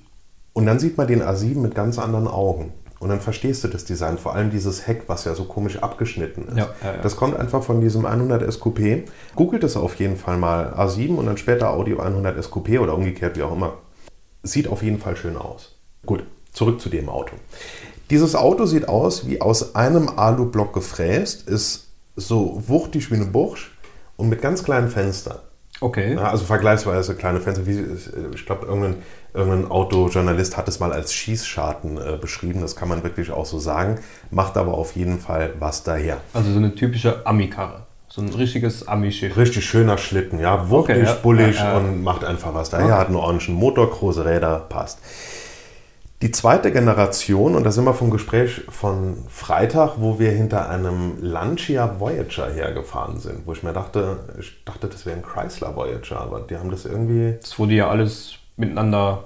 Und 0.53 0.66
dann 0.66 0.79
sieht 0.79 0.97
man 0.99 1.07
den 1.07 1.23
A7 1.23 1.59
mit 1.59 1.75
ganz 1.75 1.99
anderen 1.99 2.27
Augen. 2.27 2.73
Und 2.98 3.11
dann 3.11 3.20
verstehst 3.20 3.62
du 3.62 3.68
das 3.68 3.85
Design, 3.85 4.16
vor 4.16 4.35
allem 4.35 4.50
dieses 4.50 4.87
Heck, 4.87 5.04
was 5.06 5.24
ja 5.24 5.35
so 5.35 5.44
komisch 5.44 5.78
abgeschnitten 5.78 6.48
ist. 6.48 6.56
Ja, 6.56 6.70
ja, 6.82 6.94
ja. 6.94 7.02
Das 7.02 7.16
kommt 7.16 7.37
einfach 7.37 7.62
von 7.62 7.80
diesem 7.80 8.06
100 8.06 8.50
SQP. 8.52 9.09
Googelt 9.35 9.64
es 9.64 9.76
auf 9.76 9.96
jeden 9.96 10.16
Fall 10.16 10.38
mal 10.38 10.72
A7 10.74 11.14
und 11.16 11.26
dann 11.26 11.37
später 11.37 11.70
Audio 11.70 12.00
100 12.00 12.42
SQP 12.42 12.80
oder 12.80 12.94
umgekehrt, 12.94 13.37
wie 13.37 13.42
auch 13.42 13.52
immer. 13.52 13.74
Sieht 14.42 14.68
auf 14.68 14.82
jeden 14.82 14.98
Fall 14.98 15.16
schön 15.16 15.37
aus. 15.37 15.76
Gut, 16.06 16.24
zurück 16.52 16.80
zu 16.80 16.88
dem 16.88 17.09
Auto. 17.09 17.37
Dieses 18.09 18.35
Auto 18.35 18.66
sieht 18.66 18.88
aus 18.88 19.26
wie 19.26 19.40
aus 19.40 19.74
einem 19.74 20.09
Alublock 20.09 20.72
gefräst, 20.72 21.48
ist 21.48 21.88
so 22.14 22.62
wuchtig 22.66 23.11
wie 23.11 23.16
eine 23.16 23.26
Bursch 23.26 23.76
und 24.16 24.28
mit 24.28 24.40
ganz 24.40 24.62
kleinen 24.62 24.88
Fenstern. 24.88 25.38
Okay. 25.81 26.17
also 26.17 26.45
vergleichsweise 26.45 27.15
kleine 27.15 27.41
Fenster. 27.41 27.65
Ich 28.35 28.47
glaube, 28.47 28.67
irgendein, 28.67 28.97
irgendein 29.35 29.71
Autojournalist 29.71 30.57
hat 30.57 30.69
es 30.69 30.81
mal 30.81 30.93
als 30.93 31.12
Schießscharten 31.12 31.99
äh, 31.99 32.17
beschrieben. 32.19 32.62
Das 32.62 32.77
kann 32.77 32.89
man 32.89 33.03
wirklich 33.03 33.31
auch 33.31 33.45
so 33.45 33.59
sagen. 33.59 34.01
Macht 34.31 34.57
aber 34.57 34.75
auf 34.75 34.97
jeden 34.97 35.19
Fall 35.19 35.53
was 35.59 35.83
daher. 35.83 36.19
Also 36.33 36.51
so 36.51 36.59
eine 36.59 36.75
typische 36.75 37.27
Ami-Karre. 37.27 37.83
So 38.09 38.23
ein 38.23 38.29
richtiges 38.31 38.89
Ami-Schiff. 38.89 39.37
Richtig 39.37 39.67
schöner 39.67 39.99
Schlitten, 39.99 40.39
ja. 40.39 40.71
Wuchtig, 40.71 40.97
okay, 40.97 41.05
ja. 41.05 41.15
bullig 41.15 41.57
ja, 41.57 41.73
ja. 41.73 41.77
und 41.77 42.03
macht 42.03 42.25
einfach 42.25 42.55
was 42.55 42.71
daher. 42.71 42.87
Okay. 42.87 42.95
Hat 42.95 43.07
einen 43.09 43.17
orangen 43.17 43.55
Motor, 43.55 43.91
große 43.91 44.25
Räder, 44.25 44.65
passt. 44.69 45.01
Die 46.22 46.31
zweite 46.31 46.72
Generation, 46.72 47.55
und 47.57 47.64
da 47.64 47.70
sind 47.70 47.85
wir 47.85 47.92
vom 47.92 48.11
Gespräch 48.11 48.62
von 48.70 49.18
Freitag, 49.29 49.96
wo 49.98 50.18
wir 50.18 50.31
hinter 50.31 50.70
einem 50.70 51.18
Lancia 51.20 52.00
Voyager 52.00 52.50
hergefahren 52.50 53.18
sind, 53.20 53.46
wo 53.46 53.52
ich 53.52 53.62
mir 53.62 53.74
dachte, 53.74 54.20
ich 54.40 54.64
dachte, 54.64 54.87
das 54.87 55.05
wäre 55.05 55.16
ein 55.16 55.22
Chrysler 55.22 55.76
Voyager, 55.76 56.18
aber 56.18 56.40
die 56.40 56.57
haben 56.57 56.70
das 56.70 56.87
irgendwie. 56.87 57.37
Das 57.38 57.59
wurde 57.59 57.74
ja 57.74 57.90
alles 57.90 58.37
miteinander. 58.57 59.24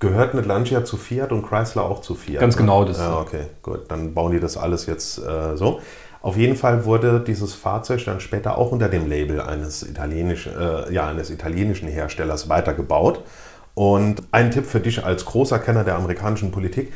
Gehört 0.00 0.34
mit 0.34 0.46
Lancia 0.46 0.84
zu 0.84 0.96
Fiat 0.96 1.30
und 1.30 1.46
Chrysler 1.46 1.84
auch 1.84 2.00
zu 2.00 2.16
Fiat? 2.16 2.40
Ganz 2.40 2.56
ne? 2.56 2.62
genau 2.62 2.84
das. 2.84 2.98
Ja, 2.98 3.20
okay, 3.20 3.46
gut. 3.62 3.88
Dann 3.88 4.12
bauen 4.12 4.32
die 4.32 4.40
das 4.40 4.56
alles 4.56 4.86
jetzt 4.86 5.18
äh, 5.18 5.56
so. 5.56 5.80
Auf 6.20 6.36
jeden 6.36 6.56
Fall 6.56 6.84
wurde 6.84 7.20
dieses 7.20 7.54
Fahrzeug 7.54 8.04
dann 8.04 8.18
später 8.18 8.58
auch 8.58 8.72
unter 8.72 8.88
dem 8.88 9.08
Label 9.08 9.40
eines 9.40 9.84
italienischen, 9.84 10.52
äh, 10.58 10.92
ja, 10.92 11.06
eines 11.06 11.30
italienischen 11.30 11.88
Herstellers 11.88 12.48
weitergebaut 12.48 13.22
Und 13.78 14.24
ein 14.32 14.50
Tipp 14.50 14.66
für 14.66 14.80
dich 14.80 15.04
als 15.04 15.24
großer 15.24 15.60
Kenner 15.60 15.84
der 15.84 15.94
amerikanischen 15.94 16.50
Politik. 16.50 16.92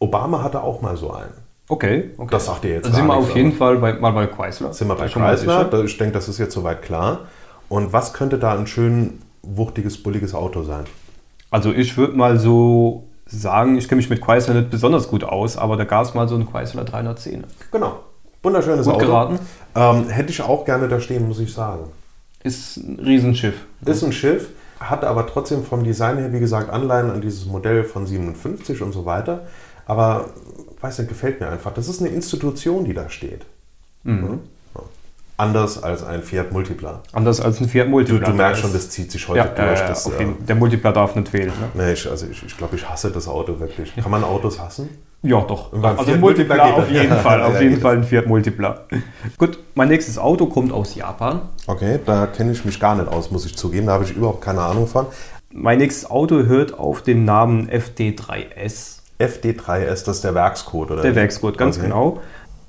Obama 0.00 0.42
hatte 0.42 0.62
auch 0.62 0.82
mal 0.82 0.94
so 0.98 1.14
einen. 1.14 1.32
Okay, 1.66 2.10
okay. 2.18 2.28
Das 2.30 2.44
sagt 2.44 2.66
ihr 2.66 2.72
jetzt 2.72 2.84
Dann 2.84 2.92
sind 2.92 3.06
wir 3.06 3.16
auf 3.16 3.34
jeden 3.34 3.54
Fall 3.54 3.78
bei, 3.78 3.94
mal 3.94 4.10
bei 4.10 4.26
Chrysler. 4.26 4.74
Sind 4.74 4.88
wir 4.88 4.96
bei 4.96 5.08
Chrysler. 5.08 5.72
Ich 5.82 5.96
denke, 5.96 6.12
das 6.12 6.28
ist 6.28 6.36
jetzt 6.36 6.52
soweit 6.52 6.82
klar. 6.82 7.20
Und 7.70 7.94
was 7.94 8.12
könnte 8.12 8.38
da 8.38 8.52
ein 8.52 8.66
schön 8.66 9.22
wuchtiges, 9.40 10.02
bulliges 10.02 10.34
Auto 10.34 10.62
sein? 10.62 10.84
Also 11.50 11.72
ich 11.72 11.96
würde 11.96 12.14
mal 12.18 12.38
so 12.38 13.04
sagen, 13.24 13.78
ich 13.78 13.88
kenne 13.88 13.96
mich 13.96 14.10
mit 14.10 14.20
Chrysler 14.20 14.52
nicht 14.52 14.68
besonders 14.68 15.08
gut 15.08 15.24
aus, 15.24 15.56
aber 15.56 15.78
da 15.78 15.84
gab 15.84 16.04
es 16.04 16.12
mal 16.12 16.28
so 16.28 16.34
einen 16.34 16.52
Chrysler 16.52 16.84
310. 16.84 17.44
Genau. 17.72 18.00
Wunderschönes 18.42 18.84
Gut 18.84 18.96
Auto. 18.96 19.06
geraten. 19.06 19.38
Ähm, 19.74 20.10
hätte 20.10 20.28
ich 20.28 20.42
auch 20.42 20.66
gerne 20.66 20.86
da 20.86 21.00
stehen, 21.00 21.26
muss 21.26 21.40
ich 21.40 21.54
sagen. 21.54 21.84
Ist 22.42 22.76
ein 22.76 23.00
Riesenschiff. 23.02 23.54
Ist 23.86 24.02
ein 24.02 24.12
Schiff, 24.12 24.50
hat 24.80 25.04
aber 25.04 25.26
trotzdem 25.26 25.62
vom 25.62 25.84
Design 25.84 26.16
her, 26.18 26.32
wie 26.32 26.40
gesagt, 26.40 26.70
Anleihen 26.70 27.10
an 27.10 27.20
dieses 27.20 27.44
Modell 27.46 27.84
von 27.84 28.06
57 28.06 28.80
und 28.82 28.92
so 28.92 29.04
weiter. 29.04 29.46
Aber, 29.86 30.30
weiß 30.80 30.98
nicht, 30.98 31.08
gefällt 31.08 31.40
mir 31.40 31.48
einfach. 31.48 31.72
Das 31.74 31.88
ist 31.88 32.00
eine 32.00 32.08
Institution, 32.10 32.84
die 32.84 32.94
da 32.94 33.08
steht. 33.10 33.44
Mhm. 34.04 34.40
Ja. 34.74 34.80
Anders 35.36 35.82
als 35.82 36.02
ein 36.02 36.22
Fiat 36.22 36.52
Multipla. 36.52 37.02
Anders 37.12 37.40
als 37.40 37.60
ein 37.60 37.68
Fiat 37.68 37.86
Du, 37.86 37.90
Multipla. 37.90 38.28
du 38.30 38.34
merkst 38.34 38.58
Da 38.62 38.66
schon, 38.66 38.72
das 38.72 38.90
zieht 38.90 39.10
sich 39.12 39.26
heute 39.28 39.38
ja, 39.38 39.44
durch. 39.46 39.78
ja, 39.80 39.88
das, 39.88 40.06
äh, 40.06 40.26
der 40.48 40.54
Multipla 40.56 40.92
darf 40.92 41.14
nicht 41.14 41.28
fehlen. 41.28 41.52
Ne? 41.74 41.84
nee, 41.84 41.92
ich, 41.92 42.08
also 42.10 42.26
ich, 42.30 42.42
ich 42.44 42.56
glaube, 42.56 42.76
ich 42.76 42.88
hasse 42.88 43.10
das 43.10 43.28
Auto 43.28 43.60
wirklich. 43.60 43.94
Kann 43.96 44.10
man 44.10 44.24
Autos 44.24 44.58
hassen? 44.58 44.88
Ja, 45.22 45.40
doch. 45.42 45.72
Also 45.72 46.12
ein 46.12 46.20
geht 46.22 46.50
auf 46.50 46.90
jeden 46.90 47.16
Fall. 47.16 47.42
Auf 47.42 47.54
ja, 47.54 47.60
jeden 47.60 47.80
Fall 47.80 47.96
ein 47.96 48.04
Fiat 48.04 48.26
Multipla. 48.26 48.80
Gut, 49.36 49.58
mein 49.74 49.88
nächstes 49.88 50.18
Auto 50.18 50.46
kommt 50.46 50.72
aus 50.72 50.94
Japan. 50.94 51.42
Okay, 51.66 51.98
da 52.06 52.26
kenne 52.26 52.52
ich 52.52 52.64
mich 52.64 52.80
gar 52.80 52.94
nicht 52.94 53.08
aus, 53.08 53.30
muss 53.30 53.44
ich 53.44 53.56
zugeben. 53.56 53.86
Da 53.86 53.92
habe 53.94 54.04
ich 54.04 54.12
überhaupt 54.16 54.40
keine 54.40 54.62
Ahnung 54.62 54.86
von. 54.86 55.06
Mein 55.52 55.78
nächstes 55.78 56.10
Auto 56.10 56.44
hört 56.44 56.78
auf 56.78 57.02
den 57.02 57.24
Namen 57.24 57.68
FD3S. 57.68 59.00
FD3S, 59.18 60.04
das 60.04 60.08
ist 60.08 60.24
der 60.24 60.34
Werkscode, 60.34 60.92
oder? 60.92 61.02
Der 61.02 61.14
Werkscode, 61.14 61.58
ganz 61.58 61.76
Okay. 61.76 61.86
genau. 61.86 62.20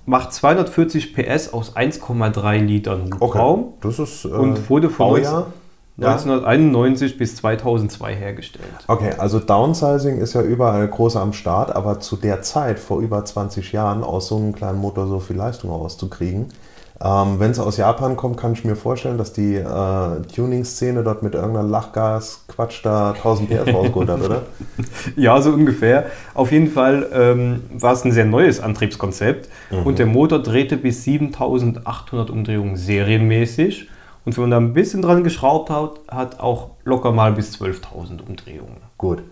Macht 0.06 0.34
240 0.34 1.14
PS 1.16 1.54
aus 1.54 1.76
1,3 1.78 2.58
Litern 2.58 3.12
Hubraum 3.14 3.60
Okay, 3.60 3.74
das 3.82 4.00
ist 4.00 4.26
äh, 4.26 4.30
und 4.30 4.70
wurde 4.70 4.90
von 4.90 5.10
Baujahr. 5.12 5.54
Ja. 6.02 6.14
1991 6.14 7.18
bis 7.18 7.36
2002 7.36 8.16
hergestellt. 8.16 8.66
Okay, 8.88 9.12
also 9.18 9.40
Downsizing 9.40 10.18
ist 10.18 10.34
ja 10.34 10.42
überall 10.42 10.88
groß 10.88 11.16
am 11.16 11.34
Start, 11.34 11.76
aber 11.76 12.00
zu 12.00 12.16
der 12.16 12.42
Zeit, 12.42 12.80
vor 12.80 13.00
über 13.02 13.24
20 13.24 13.72
Jahren, 13.72 14.04
aus 14.04 14.28
so 14.28 14.38
einem 14.38 14.54
kleinen 14.54 14.80
Motor 14.80 15.08
so 15.08 15.20
viel 15.20 15.36
Leistung 15.36 15.70
rauszukriegen. 15.70 16.48
Ähm, 17.04 17.40
Wenn 17.40 17.52
es 17.52 17.60
aus 17.60 17.78
Japan 17.78 18.16
kommt, 18.16 18.38
kann 18.38 18.54
ich 18.54 18.64
mir 18.64 18.76
vorstellen, 18.76 19.18
dass 19.18 19.34
die 19.34 19.56
äh, 19.56 20.22
Tuning-Szene 20.36 21.04
dort 21.04 21.24
mit 21.24 21.34
irgendeiner 21.34 21.68
Lachgas-Quatsch 21.68 22.82
da 22.84 23.12
1000 23.14 23.50
PS 23.50 23.74
rausgeholt 23.74 24.10
hat, 24.10 24.22
oder? 24.22 24.42
Ja, 25.16 25.42
so 25.42 25.52
ungefähr. 25.52 26.06
Auf 26.36 26.52
jeden 26.52 26.68
Fall 26.68 27.08
ähm, 27.14 27.64
war 27.74 27.94
es 27.94 28.06
ein 28.06 28.12
sehr 28.12 28.26
neues 28.26 28.60
Antriebskonzept 28.60 29.50
und 29.84 30.00
der 30.00 30.06
Motor 30.06 30.40
drehte 30.40 30.78
bis 30.78 31.04
7800 31.04 32.30
Umdrehungen 32.30 32.78
serienmäßig. 32.78 33.90
Und 34.26 34.38
wenn 34.38 34.44
man 34.44 34.52
da 34.52 34.58
ein 34.58 34.74
bisschen 34.74 35.02
dran 35.02 35.24
geschraubt 35.24 35.70
hat, 35.70 36.00
hat 36.08 36.40
auch 36.40 36.72
locker 36.84 37.12
mal 37.12 37.32
bis 37.32 37.56
12.000 37.56 38.22
Umdrehungen. 38.28 38.78
Gut. 38.98 39.24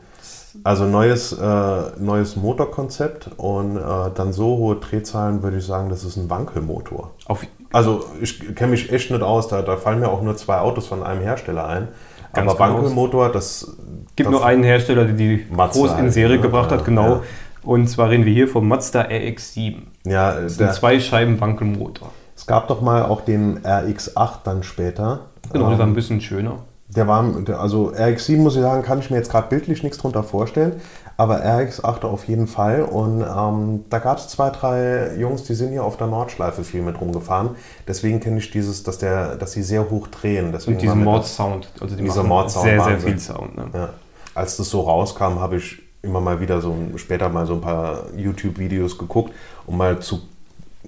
Also 0.64 0.86
neues, 0.86 1.32
äh, 1.32 1.82
neues 2.00 2.36
Motorkonzept 2.36 3.30
und 3.38 3.78
äh, 3.78 3.82
dann 4.16 4.34
so 4.34 4.58
hohe 4.58 4.78
Drehzahlen 4.78 5.44
würde 5.44 5.58
ich 5.58 5.66
sagen, 5.66 5.90
das 5.90 6.04
ist 6.04 6.18
ein 6.18 6.30
Wankelmotor. 6.30 7.12
Auf, 7.28 7.46
Also 7.72 8.04
ich 8.20 8.56
kenne 8.56 8.72
mich 8.72 8.92
echt 8.92 9.12
nicht 9.12 9.22
aus, 9.22 9.48
da, 9.48 9.62
da 9.62 9.78
fallen 9.78 10.00
mir 10.00 10.10
auch 10.10 10.24
nur 10.24 10.36
zwei 10.38 10.58
Autos 10.58 10.88
von 10.88 11.04
einem 11.04 11.22
Hersteller 11.22 11.68
ein. 11.68 11.88
Ganz 12.34 12.52
Aber 12.52 12.66
genau. 12.66 12.78
Wankelmotor, 12.78 13.32
das 13.32 13.78
gibt 14.16 14.28
das, 14.28 14.32
nur 14.32 14.46
einen 14.46 14.64
Hersteller, 14.64 15.06
der 15.06 15.14
die 15.14 15.46
Mazda 15.52 15.80
groß 15.80 16.00
in 16.00 16.12
Serie 16.12 16.38
ne? 16.38 16.42
gebracht 16.42 16.72
Ja, 16.72 16.78
hat, 16.78 16.86
genau. 16.86 17.08
ja. 17.08 17.22
Und 17.64 17.88
zwar 17.88 18.10
reden 18.10 18.26
wir 18.26 18.34
hier 18.34 18.48
vom 18.48 18.68
Mazda 18.68 19.02
RX-7. 19.02 19.76
Ja, 20.06 20.34
Das 20.34 20.54
ist 20.54 20.60
der, 20.60 20.70
ein 20.70 20.74
Zwei-Scheiben-Wankelmotor. 20.74 22.12
Es 22.40 22.46
gab 22.48 22.70
doch 22.70 22.80
mal 22.80 23.04
auch 23.04 23.20
den 23.22 23.60
RX8 23.64 24.40
dann 24.46 24.64
später. 24.64 25.20
Genau, 25.52 25.66
der 25.66 25.74
Ähm, 25.74 25.80
war 25.80 25.88
ein 25.88 25.94
bisschen 25.94 26.22
schöner. 26.22 26.60
Der 26.88 27.06
war, 27.06 27.22
der, 27.42 27.60
also 27.60 27.92
RX7 27.92 28.38
muss 28.38 28.56
ich 28.56 28.62
sagen, 28.62 28.82
kann 28.82 28.98
ich 29.00 29.12
mir 29.12 29.18
jetzt 29.18 29.30
gerade 29.30 29.48
bildlich 29.50 29.84
nichts 29.84 29.98
drunter 30.00 30.24
vorstellen, 30.24 30.80
aber 31.18 31.44
RX8 31.46 32.04
auf 32.06 32.28
jeden 32.30 32.48
Fall. 32.48 32.82
Und 32.84 33.22
ähm, 33.22 33.84
da 33.90 34.00
gab 34.00 34.18
es 34.20 34.30
zwei, 34.30 34.50
drei 34.52 35.16
Jungs, 35.18 35.44
die 35.44 35.54
sind 35.54 35.72
hier 35.72 35.84
auf 35.84 35.98
der 35.98 36.08
Nordschleife 36.08 36.64
viel 36.64 36.82
mit 36.82 37.00
rumgefahren. 37.02 37.52
Deswegen 37.88 38.22
kenne 38.22 38.38
ich 38.40 38.50
dieses, 38.52 38.84
dass, 38.84 38.98
der, 39.00 39.36
dass 39.36 39.52
sie 39.52 39.62
sehr 39.64 39.90
hoch 39.90 40.08
drehen. 40.08 40.52
Deswegen 40.54 40.78
Und 40.78 40.82
diesen 40.82 41.04
Mordsound. 41.04 41.70
Also 41.82 41.96
die 41.96 42.04
Dieser 42.04 42.24
Mordsound, 42.24 42.64
sehr, 42.66 42.82
sehr 42.82 42.94
Wahnsinn. 42.94 43.10
viel 43.10 43.20
Sound. 43.20 43.58
Ne? 43.58 43.66
Ja. 43.74 43.90
Als 44.34 44.56
das 44.58 44.70
so 44.70 44.82
rauskam, 44.82 45.40
habe 45.40 45.58
ich 45.58 45.80
immer 46.02 46.22
mal 46.22 46.40
wieder 46.40 46.62
so 46.62 46.74
später 46.96 47.28
mal 47.28 47.46
so 47.46 47.56
ein 47.56 47.62
paar 47.62 48.06
YouTube-Videos 48.16 48.98
geguckt, 48.98 49.34
um 49.68 49.78
mal 49.78 50.00
zu, 50.00 50.22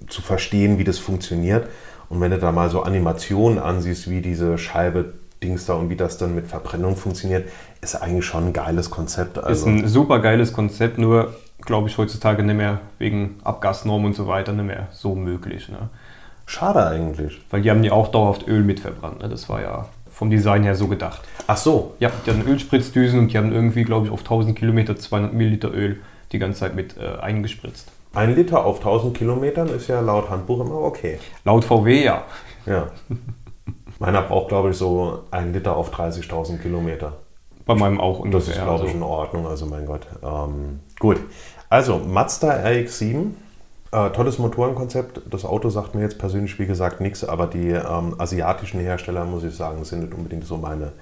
zu 0.08 0.22
verstehen, 0.22 0.78
wie 0.78 0.84
das 0.84 1.00
funktioniert. 1.00 1.68
Und 2.10 2.20
wenn 2.22 2.32
du 2.32 2.38
da 2.38 2.52
mal 2.52 2.70
so 2.70 2.84
Animationen 2.84 3.60
ansiehst, 3.60 4.10
wie 4.10 4.22
diese 4.22 4.58
Scheibe 4.58 5.14
Dings 5.42 5.66
da 5.66 5.74
und 5.74 5.90
wie 5.90 5.96
das 5.96 6.18
dann 6.18 6.36
mit 6.36 6.48
Verbrennung 6.48 6.96
funktioniert, 6.96 7.48
ist 7.82 7.96
eigentlich 7.96 8.26
schon 8.26 8.48
ein 8.48 8.54
geiles 8.54 8.90
Konzept. 8.90 9.38
Ist 9.38 9.44
Also, 9.44 9.68
ein 9.68 9.88
super 9.88 10.20
geiles 10.20 10.54
Konzept, 10.54 10.98
nur 10.98 11.34
glaube 11.62 11.90
ich 11.90 11.98
heutzutage 11.98 12.44
nicht 12.44 12.58
mehr 12.58 12.82
wegen 13.00 13.38
Abgasnormen 13.44 14.08
und 14.08 14.14
so 14.14 14.28
weiter 14.28 14.54
nicht 14.54 14.66
mehr 14.66 14.88
so 14.92 15.16
möglich. 15.16 15.70
Ne? 15.70 15.90
schade 16.52 16.86
eigentlich. 16.86 17.42
Weil 17.50 17.62
die 17.62 17.72
haben 17.72 17.84
ja 17.84 17.94
auch 17.94 18.10
dauerhaft 18.10 18.48
Öl 18.48 18.64
mitverbrannt. 18.64 19.22
Ne? 19.22 19.30
Das 19.30 19.50
war 19.50 19.62
ja 19.62 19.88
vom 20.12 20.30
Design 20.30 20.64
her 20.64 20.76
so 20.76 20.88
gedacht. 20.88 21.22
Ach 21.48 21.58
so, 21.58 21.96
Ja, 22.00 22.12
die 22.26 22.32
hatten 22.32 22.48
Ölspritzdüsen 22.48 23.20
und 23.20 23.34
die 23.34 23.38
haben 23.38 23.52
irgendwie, 23.52 23.84
glaube 23.84 24.08
ich, 24.08 24.12
auf 24.12 24.20
1000 24.20 24.58
Kilometer 24.58 24.98
200 24.98 25.34
Milliliter 25.34 25.74
Öl 25.74 26.02
die 26.32 26.40
ganze 26.40 26.60
Zeit 26.60 26.76
mit 26.76 26.96
äh, 26.98 27.20
eingespritzt. 27.20 27.92
Ein 28.14 28.36
Liter 28.36 28.66
auf 28.66 28.78
1000 28.78 29.18
Kilometern 29.18 29.70
ist 29.70 29.88
ja 29.88 30.02
laut 30.02 30.30
Handbuch 30.30 30.62
immer 30.62 30.76
okay. 30.76 31.20
Laut 31.46 31.64
VW 31.64 32.04
ja. 32.04 32.24
Ja. 32.66 32.88
Meiner 34.00 34.24
braucht, 34.24 34.50
glaube 34.50 34.72
ich, 34.72 34.78
so 34.78 35.26
ein 35.30 35.54
Liter 35.54 35.76
auf 35.76 35.94
30.000 35.94 36.58
Kilometer. 36.58 37.14
Bei 37.66 37.76
meinem 37.76 38.02
auch 38.02 38.18
Das 38.18 38.24
ungefähr. 38.26 38.56
ist, 38.56 38.64
glaube 38.64 38.86
ich, 38.86 38.94
also. 38.94 38.98
in 38.98 39.04
Ordnung. 39.04 39.48
Also, 39.48 39.66
mein 39.68 39.86
Gott. 39.86 40.08
Ähm, 40.24 40.80
gut. 41.00 41.20
Also, 41.70 42.00
Mazda 42.00 42.52
RX-7. 42.66 43.28
Äh, 43.92 44.10
tolles 44.10 44.40
Motorenkonzept. 44.40 45.22
Das 45.30 45.46
Auto 45.46 45.70
sagt 45.70 45.94
mir 45.94 46.02
jetzt 46.02 46.18
persönlich, 46.18 46.58
wie 46.58 46.66
gesagt, 46.66 47.00
nichts. 47.00 47.24
Aber 47.24 47.46
die 47.46 47.70
ähm, 47.70 48.16
asiatischen 48.18 48.80
Hersteller, 48.80 49.24
muss 49.26 49.44
ich 49.44 49.56
sagen, 49.56 49.84
sind 49.86 50.02
nicht 50.02 50.14
unbedingt 50.16 50.46
so 50.46 50.58
meine, 50.58 50.94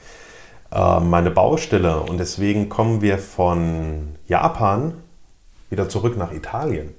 äh, 0.72 1.00
meine 1.00 1.32
Baustelle. 1.32 2.02
Und 2.02 2.18
deswegen 2.18 2.68
kommen 2.68 3.02
wir 3.02 3.18
von 3.18 4.16
Japan 4.28 4.96
wieder 5.70 5.88
zurück 5.88 6.18
nach 6.18 6.34
Italien. 6.34 6.94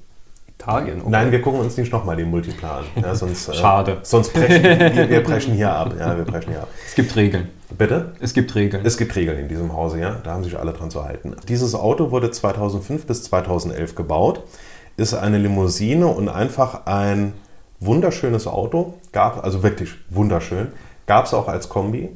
Italien. 0.61 1.01
okay. 1.01 1.11
Nein, 1.11 1.33
wir 1.33 1.41
gucken 1.41 1.61
uns 1.61 1.77
nicht 1.77 1.93
nochmal 1.93 2.17
den 2.17 2.31
Multiplan 2.31 2.85
an. 2.95 3.03
Ja, 3.03 3.15
sonst, 3.15 3.49
äh, 3.49 3.55
Schade. 3.55 3.99
Sonst 4.03 4.33
brechen 4.33 4.63
wir, 4.63 5.09
wir 5.09 5.23
brechen 5.23 5.55
hier 5.55 5.73
ab. 5.73 5.95
Ja, 5.99 6.17
wir 6.17 6.25
brechen 6.25 6.51
hier 6.51 6.63
ab. 6.63 6.69
Es 6.87 6.95
gibt 6.95 7.17
Regeln. 7.17 7.49
Bitte? 7.77 8.13
Es 8.21 8.35
gibt 8.35 8.55
Regeln. 8.55 8.85
Es 8.85 8.99
gibt 8.99 9.17
Regeln 9.17 9.39
in 9.39 9.49
diesem 9.49 9.73
Hause, 9.73 10.01
ja. 10.01 10.17
Da 10.23 10.33
haben 10.33 10.45
sich 10.45 10.59
alle 10.59 10.73
dran 10.73 10.91
zu 10.91 11.05
halten. 11.05 11.35
Dieses 11.49 11.75
Auto 11.75 12.11
wurde 12.11 12.31
2005 12.31 13.07
bis 13.07 13.23
2011 13.25 13.95
gebaut, 13.95 14.43
ist 14.97 15.15
eine 15.15 15.39
Limousine 15.39 16.07
und 16.07 16.29
einfach 16.29 16.87
ein 16.87 17.33
wunderschönes 17.79 18.47
Auto. 18.47 18.95
Gab, 19.13 19.43
also 19.43 19.63
wirklich 19.63 19.95
wunderschön. 20.11 20.69
Gab 21.07 21.25
es 21.27 21.35
auch 21.35 21.49
als 21.49 21.69
Kombi. 21.69 22.11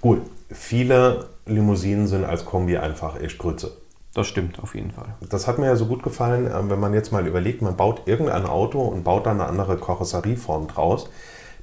Gut, 0.00 0.22
viele 0.50 1.26
Limousinen 1.46 2.06
sind 2.06 2.24
als 2.24 2.44
Kombi 2.44 2.76
einfach 2.76 3.20
echt 3.20 3.38
Grütze. 3.38 3.72
Das 4.14 4.26
stimmt 4.26 4.60
auf 4.60 4.74
jeden 4.74 4.90
Fall. 4.90 5.14
Das 5.28 5.46
hat 5.46 5.58
mir 5.58 5.66
ja 5.66 5.76
so 5.76 5.86
gut 5.86 6.02
gefallen, 6.02 6.46
äh, 6.46 6.70
wenn 6.70 6.80
man 6.80 6.94
jetzt 6.94 7.12
mal 7.12 7.26
überlegt, 7.26 7.62
man 7.62 7.76
baut 7.76 8.02
irgendein 8.06 8.46
Auto 8.46 8.80
und 8.80 9.04
baut 9.04 9.26
dann 9.26 9.40
eine 9.40 9.48
andere 9.48 9.76
Karosserieform 9.78 10.68
draus. 10.68 11.08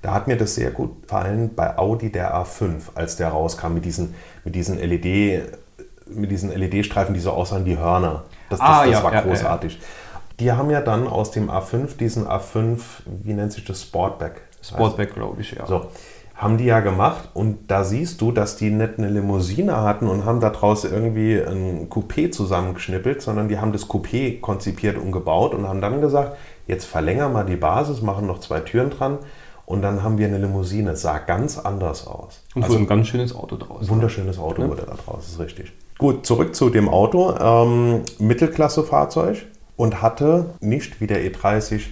Da 0.01 0.13
hat 0.13 0.27
mir 0.27 0.37
das 0.37 0.55
sehr 0.55 0.71
gut 0.71 1.03
gefallen 1.03 1.55
bei 1.55 1.77
Audi 1.77 2.11
der 2.11 2.35
A5, 2.35 2.81
als 2.93 3.15
der 3.15 3.29
rauskam 3.29 3.73
mit 3.73 3.85
diesen, 3.85 4.13
mit 4.43 4.53
diesen 4.53 4.77
LED, 4.77 5.41
mit 6.07 6.29
diesen 6.29 6.51
LED-Streifen, 6.51 7.15
die 7.15 7.19
so 7.19 7.31
aussahen 7.31 7.65
wie 7.65 7.77
Hörner. 7.77 8.23
Das, 8.49 8.59
das, 8.59 8.69
Ah, 8.69 8.83
das 8.85 8.91
ja, 8.93 9.03
war 9.03 9.13
ja, 9.13 9.19
ja, 9.21 9.25
großartig. 9.25 9.79
Die 10.39 10.51
haben 10.51 10.69
ja 10.69 10.81
dann 10.81 11.07
aus 11.07 11.31
dem 11.31 11.49
A5 11.49 11.97
diesen 11.97 12.27
A5, 12.27 12.79
wie 13.05 13.33
nennt 13.33 13.53
sich 13.53 13.65
das, 13.65 13.81
Sportback. 13.81 14.41
Sportback, 14.61 15.13
glaube 15.15 15.41
ich, 15.41 15.51
ja. 15.51 15.65
So, 15.65 15.87
haben 16.35 16.57
die 16.57 16.65
ja 16.65 16.81
gemacht 16.81 17.29
und 17.33 17.71
da 17.71 17.85
siehst 17.85 18.19
du, 18.19 18.31
dass 18.33 18.57
die 18.57 18.69
nicht 18.69 18.97
eine 18.97 19.09
Limousine 19.09 19.77
hatten 19.81 20.07
und 20.07 20.25
haben 20.25 20.41
da 20.41 20.49
draußen 20.49 20.91
irgendwie 20.91 21.39
ein 21.39 21.89
Coupé 21.89 22.29
zusammengeschnippelt, 22.29 23.21
sondern 23.21 23.47
die 23.47 23.57
haben 23.57 23.71
das 23.71 23.87
Coupé 23.87 24.41
konzipiert 24.41 24.97
und 24.97 25.13
gebaut 25.13 25.53
und 25.53 25.65
haben 25.65 25.79
dann 25.79 26.01
gesagt, 26.01 26.35
jetzt 26.67 26.85
verlängern 26.85 27.31
wir 27.31 27.45
die 27.45 27.55
Basis, 27.55 28.01
machen 28.01 28.27
noch 28.27 28.39
zwei 28.39 28.59
Türen 28.59 28.89
dran 28.89 29.19
und 29.65 29.81
dann 29.81 30.03
haben 30.03 30.17
wir 30.17 30.27
eine 30.27 30.37
Limousine. 30.37 30.97
Sah 30.97 31.19
ganz 31.19 31.57
anders 31.57 32.05
aus. 32.05 32.43
Und 32.53 32.63
Also 32.63 32.75
so 32.75 32.79
ein 32.81 32.87
ganz 32.87 33.07
schönes 33.07 33.33
Auto 33.33 33.55
draus. 33.55 33.87
wunderschönes 33.87 34.37
Auto 34.37 34.67
wurde 34.67 34.85
da 34.85 34.95
draus, 34.95 35.27
ist 35.27 35.39
richtig. 35.39 35.71
Gut, 35.97 36.25
zurück 36.25 36.53
zu 36.53 36.69
dem 36.69 36.89
Auto. 36.89 37.33
Ähm, 37.39 38.01
Mittelklasse-Fahrzeug 38.19 39.45
und 39.77 40.01
hatte 40.01 40.47
nicht 40.59 40.99
wie 40.99 41.07
der 41.07 41.19
E30 41.25 41.83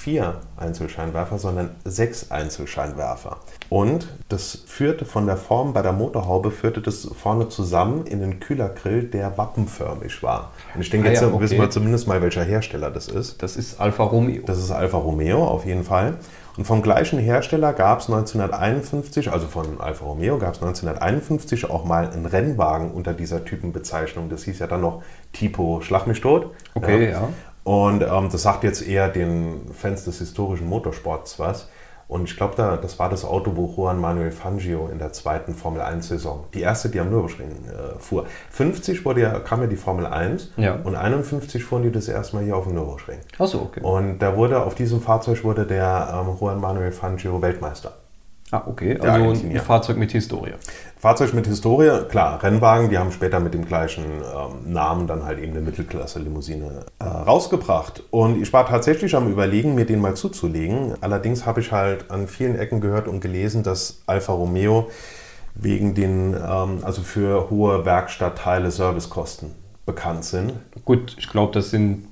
vier 0.00 0.40
Einzelscheinwerfer, 0.56 1.38
sondern 1.38 1.70
sechs 1.84 2.30
Einzelscheinwerfer. 2.30 3.36
Und 3.68 4.08
das 4.30 4.62
führte 4.66 5.04
von 5.04 5.26
der 5.26 5.36
Form 5.36 5.74
bei 5.74 5.82
der 5.82 5.92
Motorhaube, 5.92 6.50
führte 6.50 6.80
das 6.80 7.06
vorne 7.14 7.50
zusammen 7.50 8.06
in 8.06 8.20
den 8.20 8.40
Kühlergrill, 8.40 9.04
der 9.04 9.36
wappenförmig 9.36 10.22
war. 10.22 10.52
Und 10.74 10.80
ich 10.80 10.88
denke, 10.88 11.08
ah, 11.08 11.10
jetzt 11.10 11.20
ja, 11.20 11.28
okay. 11.28 11.40
wissen 11.40 11.58
wir 11.58 11.70
zumindest 11.70 12.08
mal, 12.08 12.22
welcher 12.22 12.44
Hersteller 12.44 12.90
das 12.90 13.08
ist. 13.08 13.42
Das 13.42 13.56
ist 13.56 13.78
Alfa 13.78 14.04
Romeo. 14.04 14.42
Das 14.46 14.58
ist 14.58 14.70
Alfa 14.70 14.96
Romeo 14.96 15.44
auf 15.44 15.66
jeden 15.66 15.84
Fall. 15.84 16.14
Und 16.56 16.64
vom 16.64 16.82
gleichen 16.82 17.18
Hersteller 17.18 17.72
gab 17.72 18.00
es 18.00 18.06
1951, 18.08 19.30
also 19.30 19.46
von 19.46 19.80
Alfa 19.80 20.04
Romeo, 20.04 20.38
gab 20.38 20.54
es 20.54 20.62
1951 20.62 21.70
auch 21.70 21.84
mal 21.84 22.10
einen 22.10 22.26
Rennwagen 22.26 22.90
unter 22.90 23.14
dieser 23.14 23.44
Typenbezeichnung. 23.44 24.28
Das 24.28 24.44
hieß 24.44 24.58
ja 24.58 24.66
dann 24.66 24.80
noch 24.80 25.02
Tipo 25.32 25.80
Schlag 25.80 26.06
mich 26.06 26.20
tot. 26.20 26.50
Okay, 26.74 27.04
ja. 27.04 27.10
ja. 27.10 27.28
Und 27.70 28.02
ähm, 28.02 28.28
das 28.32 28.42
sagt 28.42 28.64
jetzt 28.64 28.84
eher 28.84 29.08
den 29.08 29.70
Fans 29.72 30.04
des 30.04 30.18
historischen 30.18 30.68
Motorsports 30.68 31.38
was. 31.38 31.68
Und 32.08 32.24
ich 32.24 32.36
glaube, 32.36 32.54
da, 32.56 32.76
das 32.76 32.98
war 32.98 33.08
das 33.08 33.24
Auto, 33.24 33.52
wo 33.54 33.72
Juan 33.76 34.00
Manuel 34.00 34.32
Fangio 34.32 34.88
in 34.90 34.98
der 34.98 35.12
zweiten 35.12 35.54
Formel 35.54 35.80
1-Saison, 35.80 36.46
die 36.52 36.62
erste, 36.62 36.88
die 36.88 36.98
am 36.98 37.10
Nürburgring 37.10 37.66
äh, 37.68 38.00
fuhr. 38.00 38.26
50 38.50 39.04
wurde 39.04 39.20
ja, 39.20 39.38
kam 39.38 39.60
ja 39.60 39.68
die 39.68 39.76
Formel 39.76 40.06
1 40.06 40.54
ja. 40.56 40.80
und 40.82 40.96
51 40.96 41.62
fuhren 41.62 41.84
die 41.84 41.92
das 41.92 42.08
erste 42.08 42.34
Mal 42.34 42.44
hier 42.44 42.56
auf 42.56 42.64
dem 42.64 42.74
Nürburgring. 42.74 43.20
Achso, 43.38 43.58
okay. 43.58 43.82
Und 43.82 44.18
da 44.18 44.36
wurde 44.36 44.60
auf 44.64 44.74
diesem 44.74 45.00
Fahrzeug 45.00 45.44
wurde 45.44 45.64
der 45.64 46.12
ähm, 46.12 46.36
Juan 46.40 46.60
Manuel 46.60 46.90
Fangio 46.90 47.40
Weltmeister. 47.40 47.92
Ah, 48.50 48.62
okay. 48.66 48.98
Also 48.98 49.46
ein 49.46 49.60
Fahrzeug 49.60 49.96
mit 49.96 50.10
Historie. 50.10 50.54
Fahrzeug 51.00 51.32
mit 51.32 51.46
Historie, 51.46 52.04
klar, 52.10 52.42
Rennwagen, 52.42 52.90
die 52.90 52.98
haben 52.98 53.10
später 53.10 53.40
mit 53.40 53.54
dem 53.54 53.64
gleichen 53.64 54.04
ähm, 54.04 54.70
Namen 54.70 55.06
dann 55.06 55.24
halt 55.24 55.38
eben 55.38 55.52
eine 55.52 55.62
Mittelklasse-Limousine 55.62 56.84
äh, 56.98 57.04
rausgebracht. 57.04 58.02
Und 58.10 58.40
ich 58.42 58.52
war 58.52 58.66
tatsächlich 58.66 59.16
am 59.16 59.32
Überlegen, 59.32 59.74
mir 59.74 59.86
den 59.86 59.98
mal 59.98 60.14
zuzulegen. 60.14 60.92
Allerdings 61.00 61.46
habe 61.46 61.62
ich 61.62 61.72
halt 61.72 62.10
an 62.10 62.28
vielen 62.28 62.54
Ecken 62.58 62.82
gehört 62.82 63.08
und 63.08 63.20
gelesen, 63.20 63.62
dass 63.62 64.02
Alfa 64.06 64.34
Romeo 64.34 64.90
wegen 65.54 65.94
den, 65.94 66.34
ähm, 66.34 66.80
also 66.82 67.00
für 67.00 67.48
hohe 67.48 67.86
Werkstattteile 67.86 68.70
Servicekosten 68.70 69.52
bekannt 69.86 70.26
sind. 70.26 70.52
Gut, 70.84 71.16
ich 71.18 71.30
glaube, 71.30 71.54
das 71.54 71.70
sind 71.70 72.08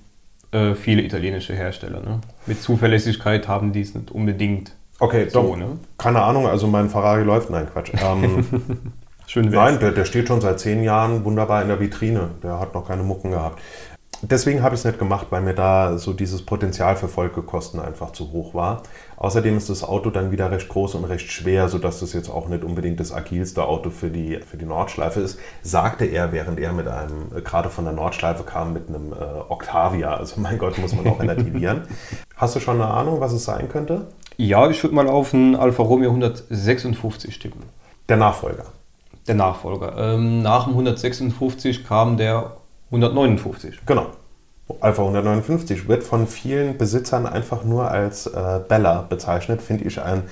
äh, 0.50 0.74
viele 0.74 1.02
italienische 1.02 1.52
Hersteller. 1.52 2.00
Ne? 2.00 2.22
Mit 2.46 2.62
Zuverlässigkeit 2.62 3.48
haben 3.48 3.72
die 3.72 3.82
es 3.82 3.94
nicht 3.94 4.10
unbedingt. 4.10 4.72
Okay, 5.00 5.28
so, 5.28 5.42
doch, 5.42 5.56
ne? 5.56 5.78
keine 5.96 6.22
Ahnung, 6.22 6.46
also 6.46 6.66
mein 6.66 6.88
Ferrari 6.88 7.22
läuft, 7.22 7.50
nein, 7.50 7.68
Quatsch. 7.72 7.92
Ähm, 8.02 8.46
Schön 9.26 9.50
Nein, 9.50 9.78
der, 9.78 9.92
der 9.92 10.06
steht 10.06 10.26
schon 10.28 10.40
seit 10.40 10.58
zehn 10.58 10.82
Jahren 10.82 11.22
wunderbar 11.22 11.60
in 11.60 11.68
der 11.68 11.78
Vitrine. 11.78 12.30
Der 12.42 12.58
hat 12.58 12.72
noch 12.72 12.88
keine 12.88 13.02
Mucken 13.02 13.30
gehabt. 13.30 13.60
Deswegen 14.22 14.62
habe 14.62 14.74
ich 14.74 14.80
es 14.80 14.84
nicht 14.84 14.98
gemacht, 14.98 15.28
weil 15.30 15.42
mir 15.42 15.54
da 15.54 15.96
so 15.96 16.12
dieses 16.12 16.44
Potenzial 16.44 16.96
für 16.96 17.06
Folgekosten 17.06 17.78
einfach 17.78 18.12
zu 18.12 18.32
hoch 18.32 18.52
war. 18.52 18.82
Außerdem 19.16 19.56
ist 19.56 19.70
das 19.70 19.84
Auto 19.84 20.10
dann 20.10 20.32
wieder 20.32 20.50
recht 20.50 20.68
groß 20.68 20.96
und 20.96 21.04
recht 21.04 21.30
schwer, 21.30 21.68
sodass 21.68 22.00
das 22.00 22.14
jetzt 22.14 22.28
auch 22.28 22.48
nicht 22.48 22.64
unbedingt 22.64 22.98
das 22.98 23.12
agilste 23.12 23.64
Auto 23.64 23.90
für 23.90 24.10
die, 24.10 24.40
für 24.40 24.56
die 24.56 24.64
Nordschleife 24.64 25.20
ist, 25.20 25.38
sagte 25.62 26.04
er, 26.04 26.32
während 26.32 26.58
er 26.58 26.72
mit 26.72 26.88
einem, 26.88 27.26
äh, 27.36 27.42
gerade 27.42 27.68
von 27.68 27.84
der 27.84 27.92
Nordschleife 27.92 28.42
kam, 28.42 28.72
mit 28.72 28.88
einem 28.88 29.12
äh, 29.12 29.16
Octavia. 29.48 30.14
Also 30.14 30.40
mein 30.40 30.58
Gott, 30.58 30.78
muss 30.78 30.96
man 30.96 31.06
auch 31.06 31.20
relativieren. 31.20 31.82
Hast 32.36 32.56
du 32.56 32.60
schon 32.60 32.80
eine 32.80 32.90
Ahnung, 32.90 33.20
was 33.20 33.32
es 33.32 33.44
sein 33.44 33.68
könnte? 33.68 34.06
Ja, 34.40 34.70
ich 34.70 34.80
würde 34.84 34.94
mal 34.94 35.08
auf 35.08 35.34
einen 35.34 35.56
Alfa 35.56 35.82
Romeo 35.82 36.10
156 36.10 37.40
tippen. 37.40 37.64
Der 38.08 38.16
Nachfolger. 38.16 38.66
Der 39.26 39.34
Nachfolger. 39.34 40.14
Ähm, 40.14 40.42
nach 40.42 40.64
dem 40.64 40.74
156 40.74 41.84
kam 41.84 42.16
der 42.16 42.52
159. 42.86 43.80
Genau. 43.84 44.06
Alpha 44.80 45.02
159 45.02 45.88
wird 45.88 46.04
von 46.04 46.28
vielen 46.28 46.78
Besitzern 46.78 47.26
einfach 47.26 47.64
nur 47.64 47.90
als 47.90 48.26
äh, 48.28 48.60
Bella 48.68 49.02
bezeichnet, 49.02 49.60
finde 49.60 49.84
ich 49.84 50.00
ein. 50.00 50.22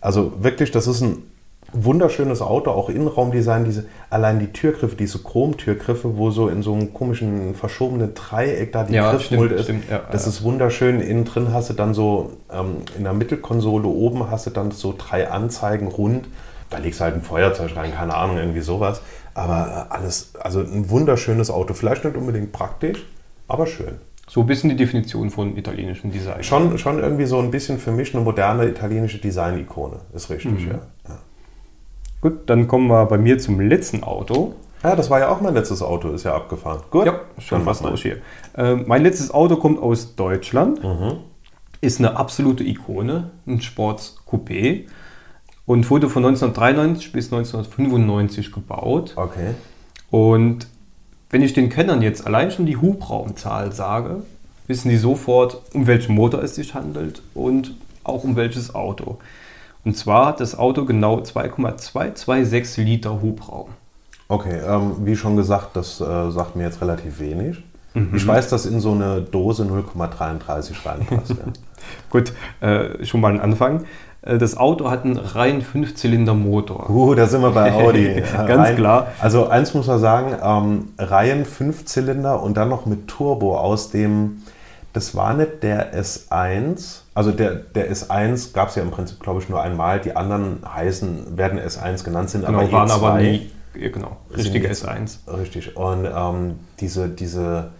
Also 0.00 0.32
wirklich, 0.42 0.70
das 0.70 0.86
ist 0.86 1.02
ein 1.02 1.22
wunderschönes 1.72 2.42
Auto, 2.42 2.70
auch 2.70 2.88
Innenraumdesign, 2.88 3.64
diese, 3.64 3.86
allein 4.10 4.38
die 4.38 4.52
Türgriffe, 4.52 4.96
diese 4.96 5.18
Chromtürgriffe, 5.18 6.16
wo 6.16 6.30
so 6.30 6.48
in 6.48 6.62
so 6.62 6.74
einem 6.74 6.92
komischen 6.92 7.54
verschobenen 7.54 8.14
Dreieck 8.14 8.72
da 8.72 8.84
die 8.84 8.94
ja, 8.94 9.10
Griffmulde 9.10 9.56
ist. 9.56 9.64
Stimmt, 9.64 9.88
ja, 9.90 10.02
das 10.10 10.24
ja. 10.24 10.30
ist 10.30 10.42
wunderschön. 10.42 11.00
Innen 11.00 11.24
drin 11.24 11.52
hast 11.52 11.70
du 11.70 11.74
dann 11.74 11.94
so, 11.94 12.32
ähm, 12.52 12.76
in 12.96 13.04
der 13.04 13.12
Mittelkonsole 13.14 13.88
oben 13.88 14.30
hast 14.30 14.46
du 14.46 14.50
dann 14.50 14.70
so 14.70 14.94
drei 14.96 15.30
Anzeigen 15.30 15.88
rund. 15.88 16.26
Da 16.70 16.78
legst 16.78 17.00
du 17.00 17.04
halt 17.04 17.14
ein 17.14 17.22
Feuerzeug 17.22 17.76
rein, 17.76 17.94
keine 17.94 18.14
Ahnung, 18.14 18.38
irgendwie 18.38 18.60
sowas. 18.60 19.02
Aber 19.34 19.88
äh, 19.90 19.94
alles, 19.94 20.32
also 20.40 20.60
ein 20.60 20.90
wunderschönes 20.90 21.50
Auto. 21.50 21.74
Vielleicht 21.74 22.04
nicht 22.04 22.16
unbedingt 22.16 22.52
praktisch, 22.52 23.06
aber 23.48 23.66
schön. 23.66 23.96
So 24.28 24.40
ein 24.40 24.46
bisschen 24.46 24.70
die 24.70 24.76
Definition 24.76 25.30
von 25.30 25.56
italienischem 25.56 26.10
Design. 26.10 26.42
Schon, 26.42 26.78
schon 26.78 26.98
irgendwie 27.00 27.26
so 27.26 27.38
ein 27.38 27.50
bisschen 27.50 27.78
für 27.78 27.90
mich 27.90 28.14
eine 28.14 28.22
moderne 28.24 28.66
italienische 28.68 29.18
Design-Ikone. 29.18 29.96
Ist 30.14 30.30
richtig, 30.30 30.52
mhm. 30.52 30.70
ja. 30.70 31.18
Gut, 32.22 32.48
dann 32.48 32.68
kommen 32.68 32.86
wir 32.86 33.04
bei 33.06 33.18
mir 33.18 33.38
zum 33.38 33.60
letzten 33.60 34.04
Auto. 34.04 34.54
Ja, 34.84 34.96
das 34.96 35.10
war 35.10 35.18
ja 35.18 35.28
auch 35.28 35.40
mein 35.40 35.54
letztes 35.54 35.82
Auto, 35.82 36.08
ist 36.10 36.24
ja 36.24 36.34
abgefahren. 36.34 36.80
Gut, 36.90 37.06
ja, 37.06 37.20
schon 37.38 37.62
fast 37.62 37.84
durch 37.84 38.02
hier. 38.02 38.18
Äh, 38.56 38.76
mein 38.76 39.02
letztes 39.02 39.32
Auto 39.32 39.56
kommt 39.56 39.82
aus 39.82 40.14
Deutschland, 40.14 40.82
mhm. 40.82 41.18
ist 41.80 41.98
eine 41.98 42.16
absolute 42.16 42.64
Ikone, 42.64 43.30
ein 43.46 43.60
Sports 43.60 44.16
Coupé 44.28 44.86
und 45.66 45.90
wurde 45.90 46.08
von 46.08 46.24
1993 46.24 47.12
bis 47.12 47.32
1995 47.32 48.52
gebaut. 48.52 49.14
Okay. 49.16 49.54
Und 50.10 50.68
wenn 51.30 51.42
ich 51.42 51.54
den 51.54 51.70
Kennern 51.70 52.02
jetzt 52.02 52.24
allein 52.24 52.52
schon 52.52 52.66
die 52.66 52.76
Hubraumzahl 52.76 53.72
sage, 53.72 54.22
wissen 54.68 54.90
die 54.90 54.96
sofort, 54.96 55.60
um 55.74 55.88
welchen 55.88 56.14
Motor 56.14 56.42
es 56.42 56.54
sich 56.54 56.74
handelt 56.74 57.22
und 57.34 57.74
auch 58.04 58.22
um 58.22 58.36
welches 58.36 58.74
Auto. 58.74 59.18
Und 59.84 59.96
zwar 59.96 60.26
hat 60.26 60.40
das 60.40 60.58
Auto 60.58 60.84
genau 60.84 61.20
2,226 61.20 62.84
Liter 62.84 63.20
Hubraum. 63.20 63.70
Okay, 64.28 64.60
ähm, 64.66 64.96
wie 65.00 65.16
schon 65.16 65.36
gesagt, 65.36 65.76
das 65.76 66.00
äh, 66.00 66.30
sagt 66.30 66.56
mir 66.56 66.64
jetzt 66.64 66.80
relativ 66.80 67.18
wenig. 67.20 67.62
Mhm. 67.94 68.14
Ich 68.14 68.26
weiß, 68.26 68.48
dass 68.48 68.64
in 68.64 68.80
so 68.80 68.92
eine 68.92 69.20
Dose 69.20 69.64
0,33 69.64 70.86
reinpasst. 70.86 71.30
ja. 71.30 71.36
Gut, 72.10 72.32
äh, 72.60 73.04
schon 73.04 73.20
mal 73.20 73.32
ein 73.32 73.40
Anfang. 73.40 73.84
Äh, 74.22 74.38
das 74.38 74.56
Auto 74.56 74.90
hat 74.90 75.04
einen 75.04 75.18
reinen 75.18 75.62
Fünfzylinder-Motor. 75.62 76.88
Uh, 76.88 77.14
da 77.14 77.26
sind 77.26 77.42
wir 77.42 77.50
bei 77.50 77.72
Audi. 77.74 78.22
Ganz 78.32 78.68
Rein, 78.68 78.76
klar. 78.76 79.08
Also 79.20 79.48
eins 79.48 79.74
muss 79.74 79.86
man 79.86 79.98
sagen, 79.98 80.36
ähm, 80.42 80.88
Reihen 80.98 81.44
Fünfzylinder 81.44 82.42
und 82.42 82.56
dann 82.56 82.68
noch 82.68 82.86
mit 82.86 83.08
Turbo 83.08 83.58
aus 83.58 83.90
dem, 83.90 84.42
das 84.92 85.14
war 85.14 85.34
nicht 85.34 85.62
der 85.62 85.94
S1, 85.94 87.00
also 87.14 87.32
der, 87.32 87.54
der 87.54 87.90
S1 87.90 88.52
gab 88.52 88.68
es 88.68 88.74
ja 88.74 88.82
im 88.82 88.90
Prinzip, 88.90 89.20
glaube 89.20 89.40
ich, 89.40 89.48
nur 89.48 89.62
einmal. 89.62 90.00
Die 90.00 90.14
anderen 90.14 90.60
heißen, 90.66 91.36
werden 91.36 91.58
S1 91.58 92.04
genannt, 92.04 92.30
sind 92.30 92.44
genau, 92.44 92.60
aber 92.60 92.72
waren 92.72 92.88
E2. 92.88 92.92
aber 92.92 93.18
nie, 93.18 93.50
genau, 93.74 94.18
richtige 94.36 94.70
S1. 94.70 95.18
Richtig. 95.38 95.76
Und 95.76 96.04
ähm, 96.04 96.58
diese, 96.78 97.08
diese 97.08 97.70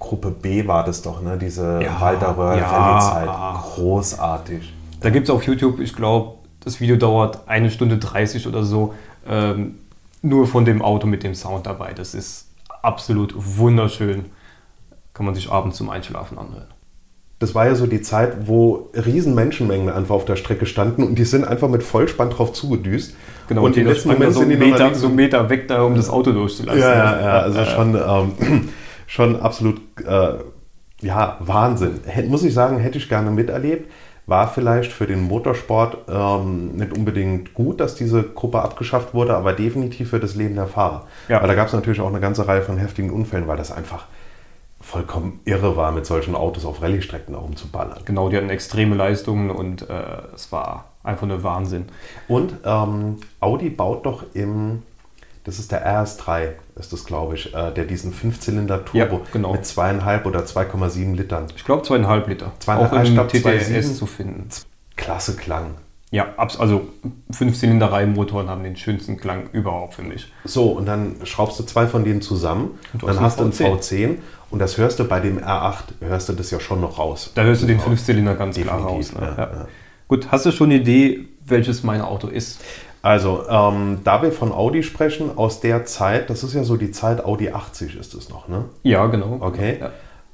Gruppe 0.00 0.30
B 0.30 0.66
war 0.66 0.84
das 0.84 1.02
doch, 1.02 1.22
ne? 1.22 1.38
Diese 1.38 1.80
ja, 1.82 2.00
Walter 2.00 2.36
Röhrl 2.36 2.58
ja. 2.58 2.66
Rallye-Zeit. 2.66 3.74
Großartig. 3.74 4.72
Da 5.00 5.10
gibt 5.10 5.28
es 5.28 5.34
auf 5.34 5.44
YouTube, 5.44 5.78
ich 5.78 5.94
glaube, 5.94 6.38
das 6.60 6.80
Video 6.80 6.96
dauert 6.96 7.46
eine 7.46 7.70
Stunde 7.70 7.98
30 7.98 8.48
oder 8.48 8.64
so, 8.64 8.94
ähm, 9.28 9.78
nur 10.22 10.48
von 10.48 10.64
dem 10.64 10.82
Auto 10.82 11.06
mit 11.06 11.22
dem 11.22 11.34
Sound 11.34 11.66
dabei. 11.66 11.92
Das 11.94 12.14
ist 12.14 12.48
absolut 12.82 13.32
wunderschön. 13.36 14.24
Kann 15.18 15.26
man 15.26 15.34
sich 15.34 15.50
abends 15.50 15.76
zum 15.76 15.90
Einschlafen 15.90 16.38
anhören 16.38 16.68
das 17.38 17.54
war 17.54 17.66
ja 17.66 17.74
so 17.74 17.86
die 17.86 18.02
Zeit, 18.02 18.48
wo 18.48 18.90
riesen 18.94 19.34
Menschenmengen 19.34 19.88
einfach 19.88 20.14
auf 20.14 20.24
der 20.24 20.36
Strecke 20.36 20.66
standen 20.66 21.04
und 21.04 21.18
die 21.18 21.24
sind 21.24 21.44
einfach 21.44 21.68
mit 21.68 21.84
Vollspann 21.84 22.30
drauf 22.30 22.52
zugedüst. 22.52 23.14
Genau, 23.48 23.62
und, 23.62 23.72
und 23.72 23.76
im 23.76 23.86
letzten 23.86 24.08
Moment 24.08 24.32
so 24.32 24.40
sind 24.40 24.50
die 24.50 24.56
Meter, 24.56 24.94
so 24.94 25.06
einen 25.06 25.16
Meter 25.16 25.48
weg 25.48 25.68
da, 25.68 25.82
um 25.82 25.94
das 25.94 26.10
Auto 26.10 26.32
durchzulassen. 26.32 26.80
Ja, 26.80 26.94
ja, 26.94 27.20
ja 27.20 27.38
also 27.40 27.64
schon, 27.64 27.94
ähm, 27.94 28.68
schon 29.06 29.40
absolut, 29.40 29.80
äh, 30.04 30.34
ja, 31.00 31.36
Wahnsinn. 31.38 32.00
H 32.12 32.22
muss 32.22 32.42
ich 32.42 32.52
sagen, 32.52 32.78
hätte 32.78 32.98
ich 32.98 33.08
gerne 33.08 33.30
miterlebt. 33.30 33.90
War 34.26 34.48
vielleicht 34.48 34.92
für 34.92 35.06
den 35.06 35.22
Motorsport 35.22 35.96
ähm, 36.06 36.72
nicht 36.72 36.94
unbedingt 36.94 37.54
gut, 37.54 37.80
dass 37.80 37.94
diese 37.94 38.24
Gruppe 38.24 38.60
abgeschafft 38.60 39.14
wurde, 39.14 39.34
aber 39.34 39.54
definitiv 39.54 40.10
für 40.10 40.20
das 40.20 40.34
Leben 40.34 40.56
der 40.56 40.66
Fahrer. 40.66 41.06
Ja. 41.28 41.40
Weil 41.40 41.48
da 41.48 41.54
gab 41.54 41.68
es 41.68 41.72
natürlich 41.72 42.00
auch 42.00 42.08
eine 42.08 42.20
ganze 42.20 42.46
Reihe 42.46 42.60
von 42.60 42.76
heftigen 42.76 43.10
Unfällen, 43.10 43.46
weil 43.46 43.56
das 43.56 43.72
einfach 43.72 44.04
vollkommen 44.88 45.40
irre 45.44 45.76
war, 45.76 45.92
mit 45.92 46.06
solchen 46.06 46.34
Autos 46.34 46.64
auf 46.64 46.80
Rallye-Strecken 46.80 47.34
herumzuballern. 47.34 48.00
Genau, 48.06 48.30
die 48.30 48.38
hatten 48.38 48.48
extreme 48.48 48.96
Leistungen 48.96 49.50
und 49.50 49.88
äh, 49.88 49.94
es 50.34 50.50
war 50.50 50.86
einfach 51.02 51.26
nur 51.26 51.42
Wahnsinn. 51.42 51.86
Und 52.26 52.54
ähm, 52.64 53.18
Audi 53.38 53.68
baut 53.68 54.06
doch 54.06 54.24
im, 54.32 54.82
das 55.44 55.58
ist 55.58 55.72
der 55.72 55.86
RS3, 55.86 56.52
ist 56.76 56.92
das 56.94 57.04
glaube 57.04 57.34
ich, 57.34 57.54
äh, 57.54 57.70
der 57.70 57.84
diesen 57.84 58.14
Fünfzylinder-Turbo 58.14 59.16
ja, 59.16 59.22
genau. 59.30 59.52
mit 59.52 59.66
zweieinhalb 59.66 60.24
oder 60.24 60.40
2,7 60.40 61.14
Litern. 61.16 61.48
Ich 61.54 61.66
glaube 61.66 61.82
zweieinhalb 61.82 62.26
Liter. 62.26 62.52
Zweieinhalb, 62.58 62.92
Auch 62.92 63.04
im 63.04 63.28
TTS 63.28 63.98
zu 63.98 64.06
finden. 64.06 64.48
Klasse 64.96 65.36
Klang. 65.36 65.74
Ja, 66.10 66.28
also 66.36 66.88
Fünfzylinder-Reihenmotoren 67.30 68.48
haben 68.48 68.62
den 68.62 68.76
schönsten 68.76 69.18
Klang 69.18 69.50
überhaupt 69.52 69.94
für 69.94 70.02
mich. 70.02 70.32
So, 70.44 70.70
und 70.70 70.86
dann 70.86 71.16
schraubst 71.24 71.58
du 71.58 71.64
zwei 71.64 71.86
von 71.86 72.04
denen 72.04 72.22
zusammen 72.22 72.78
und 72.94 73.06
dann 73.06 73.20
hast 73.20 73.38
du 73.38 73.44
einen 73.44 73.52
V10 73.52 74.16
und 74.50 74.58
das 74.58 74.78
hörst 74.78 74.98
du 74.98 75.04
bei 75.04 75.20
dem 75.20 75.38
R8, 75.38 75.84
hörst 76.00 76.30
du 76.30 76.32
das 76.32 76.50
ja 76.50 76.60
schon 76.60 76.80
noch 76.80 76.98
raus. 76.98 77.32
Da 77.34 77.42
hörst 77.42 77.62
du 77.62 77.66
den 77.66 77.78
Fünfzylinder 77.78 78.36
ganz 78.36 78.56
Definitiv, 78.56 78.80
klar 78.80 78.90
raus. 78.90 79.12
Ne? 79.12 79.20
Ja, 79.20 79.44
ja. 79.44 79.50
Ja. 79.52 79.68
Gut, 80.08 80.28
hast 80.32 80.46
du 80.46 80.52
schon 80.52 80.70
eine 80.70 80.80
Idee, 80.80 81.28
welches 81.44 81.82
mein 81.82 82.00
Auto 82.00 82.28
ist? 82.28 82.62
Also, 83.02 83.44
ähm, 83.48 84.00
da 84.02 84.22
wir 84.22 84.32
von 84.32 84.50
Audi 84.50 84.82
sprechen, 84.82 85.36
aus 85.36 85.60
der 85.60 85.84
Zeit, 85.84 86.30
das 86.30 86.42
ist 86.42 86.54
ja 86.54 86.64
so 86.64 86.76
die 86.76 86.90
Zeit 86.90 87.24
Audi 87.24 87.50
80 87.50 87.96
ist 87.96 88.14
es 88.14 88.28
noch, 88.28 88.48
ne? 88.48 88.64
Ja, 88.82 89.06
genau. 89.06 89.36
Okay. 89.40 89.78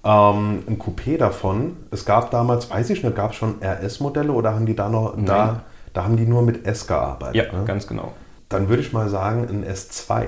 Ähm, 0.05 0.63
ein 0.67 0.79
Coupé 0.79 1.17
davon, 1.17 1.77
es 1.91 2.05
gab 2.05 2.31
damals, 2.31 2.71
weiß 2.71 2.91
ich 2.91 3.03
nicht, 3.03 3.17
gab 3.17 3.31
es 3.31 3.37
schon 3.37 3.63
RS-Modelle 3.63 4.33
oder 4.33 4.55
haben 4.55 4.67
die 4.67 4.77
da 4.77 4.89
noch, 4.91 5.17
Nein. 5.17 5.25
da, 5.25 5.63
da 5.95 6.05
haben 6.05 6.17
die 6.17 6.27
nur 6.27 6.43
mit 6.43 6.67
S 6.67 6.87
gearbeitet? 6.87 7.35
Ja, 7.35 7.59
ne? 7.59 7.65
ganz 7.65 7.87
genau. 7.87 8.13
Dann 8.51 8.69
würde 8.69 8.83
ich 8.83 8.93
mal 8.93 9.09
sagen, 9.09 9.49
ein 9.49 9.65
S2. 9.65 10.27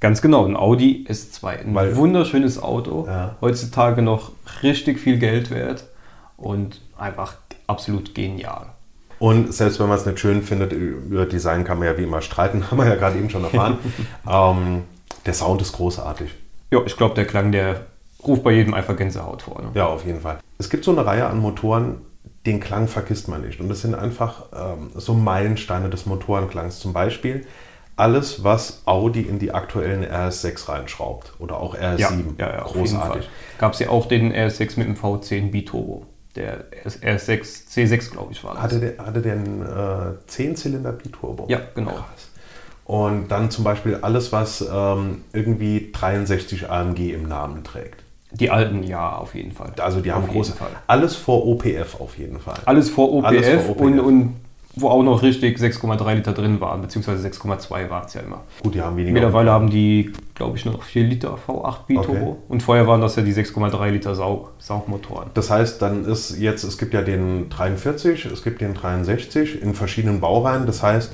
Ganz 0.00 0.20
genau, 0.20 0.44
ein 0.44 0.54
Audi 0.54 1.06
S2. 1.08 1.60
Ein 1.60 1.74
Weil, 1.74 1.96
wunderschönes 1.96 2.62
Auto. 2.62 3.06
Ja. 3.06 3.36
Heutzutage 3.40 4.02
noch 4.02 4.32
richtig 4.62 5.00
viel 5.00 5.18
Geld 5.18 5.50
wert 5.50 5.86
und 6.36 6.82
einfach 6.98 7.36
absolut 7.66 8.14
genial. 8.14 8.66
Und 9.18 9.54
selbst 9.54 9.80
wenn 9.80 9.88
man 9.88 9.96
es 9.96 10.04
nicht 10.04 10.20
schön 10.20 10.42
findet, 10.42 10.72
über 10.72 11.24
Design 11.24 11.64
kann 11.64 11.78
man 11.78 11.88
ja 11.88 11.96
wie 11.96 12.02
immer 12.02 12.20
streiten, 12.20 12.64
haben 12.70 12.76
wir 12.76 12.86
ja 12.86 12.96
gerade 12.96 13.18
eben 13.18 13.30
schon 13.30 13.44
erfahren. 13.44 13.78
ähm, 14.30 14.82
der 15.24 15.32
Sound 15.32 15.62
ist 15.62 15.72
großartig. 15.72 16.34
Ja, 16.70 16.80
ich 16.84 16.96
glaube, 16.96 17.14
der 17.14 17.26
Klang, 17.26 17.52
der 17.52 17.86
ruft 18.24 18.42
bei 18.42 18.52
jedem 18.52 18.74
einfach 18.74 18.96
Gänsehaut 18.96 19.42
vor. 19.42 19.62
Ne? 19.62 19.70
Ja, 19.74 19.86
auf 19.86 20.04
jeden 20.04 20.20
Fall. 20.20 20.38
Es 20.58 20.70
gibt 20.70 20.84
so 20.84 20.92
eine 20.92 21.04
Reihe 21.04 21.26
an 21.26 21.38
Motoren, 21.38 22.00
den 22.46 22.60
Klang 22.60 22.88
vergisst 22.88 23.28
man 23.28 23.42
nicht. 23.42 23.60
Und 23.60 23.68
das 23.68 23.82
sind 23.82 23.94
einfach 23.94 24.46
ähm, 24.54 24.90
so 24.94 25.14
Meilensteine 25.14 25.90
des 25.90 26.06
Motorenklangs. 26.06 26.78
Zum 26.78 26.92
Beispiel 26.92 27.46
alles, 27.96 28.44
was 28.44 28.82
Audi 28.84 29.22
in 29.22 29.38
die 29.38 29.52
aktuellen 29.52 30.04
RS6 30.04 30.68
reinschraubt 30.68 31.32
oder 31.38 31.58
auch 31.58 31.74
RS7. 31.74 31.98
Ja, 32.38 32.48
ja, 32.48 32.56
ja 32.56 32.62
Großartig. 32.62 33.28
Gab 33.58 33.72
es 33.72 33.80
ja 33.80 33.88
auch 33.88 34.06
den 34.06 34.32
RS6 34.32 34.78
mit 34.78 34.86
dem 34.86 34.94
V10 34.94 35.50
Biturbo. 35.50 36.06
Der 36.36 36.66
RS6, 36.84 37.68
C6, 37.70 38.10
glaube 38.10 38.32
ich, 38.32 38.44
war 38.44 38.54
das. 38.54 38.62
Hatte 38.62 38.80
der, 38.80 39.04
hatte 39.04 39.22
der 39.22 39.32
einen 39.32 39.62
äh, 39.62 40.30
10-Zylinder 40.30 40.92
Biturbo? 40.92 41.46
Ja, 41.48 41.60
genau. 41.74 41.92
Krass. 41.92 42.28
Und 42.84 43.28
dann 43.28 43.50
zum 43.50 43.64
Beispiel 43.64 43.96
alles, 43.96 44.32
was 44.32 44.60
ähm, 44.60 45.24
irgendwie 45.32 45.90
63 45.92 46.70
AMG 46.70 47.12
im 47.14 47.26
Namen 47.26 47.64
trägt. 47.64 48.04
Die 48.38 48.50
alten, 48.50 48.82
ja, 48.82 49.16
auf 49.16 49.34
jeden 49.34 49.52
Fall. 49.52 49.72
Also 49.78 50.00
die 50.00 50.12
haben 50.12 50.24
auf 50.24 50.30
große. 50.30 50.54
Alles 50.86 51.16
vor 51.16 51.46
OPF 51.46 52.00
auf 52.00 52.18
jeden 52.18 52.38
Fall. 52.38 52.58
Alles 52.64 52.90
vor 52.90 53.12
OPF, 53.12 53.26
Alles 53.26 53.48
vor 53.48 53.70
OPF. 53.70 53.80
Und, 53.80 54.00
und 54.00 54.36
wo 54.78 54.90
auch 54.90 55.02
noch 55.02 55.22
richtig 55.22 55.58
6,3 55.58 56.14
Liter 56.14 56.32
drin 56.34 56.60
waren, 56.60 56.82
beziehungsweise 56.82 57.26
6,2 57.26 57.88
waren 57.88 58.04
es 58.04 58.12
ja 58.12 58.20
immer. 58.20 58.42
Gut, 58.62 58.74
die 58.74 58.82
haben 58.82 58.96
weniger. 58.96 59.14
Mittlerweile 59.14 59.50
haben 59.50 59.70
die, 59.70 60.12
glaube 60.34 60.58
ich, 60.58 60.66
nur 60.66 60.74
noch 60.74 60.82
4 60.82 61.04
Liter 61.04 61.38
V8 61.46 61.86
Biturbo. 61.86 62.12
Okay. 62.12 62.36
Und 62.48 62.62
vorher 62.62 62.86
waren 62.86 63.00
das 63.00 63.16
ja 63.16 63.22
die 63.22 63.32
6,3 63.32 63.88
Liter 63.88 64.14
Saug 64.14 64.52
Saugmotoren. 64.58 65.30
Das 65.32 65.50
heißt, 65.50 65.80
dann 65.80 66.04
ist 66.04 66.38
jetzt, 66.38 66.62
es 66.62 66.76
gibt 66.76 66.92
ja 66.92 67.00
den 67.00 67.48
43, 67.48 68.26
es 68.26 68.44
gibt 68.44 68.60
den 68.60 68.74
63 68.74 69.62
in 69.62 69.74
verschiedenen 69.74 70.20
Baureihen. 70.20 70.66
Das 70.66 70.82
heißt, 70.82 71.10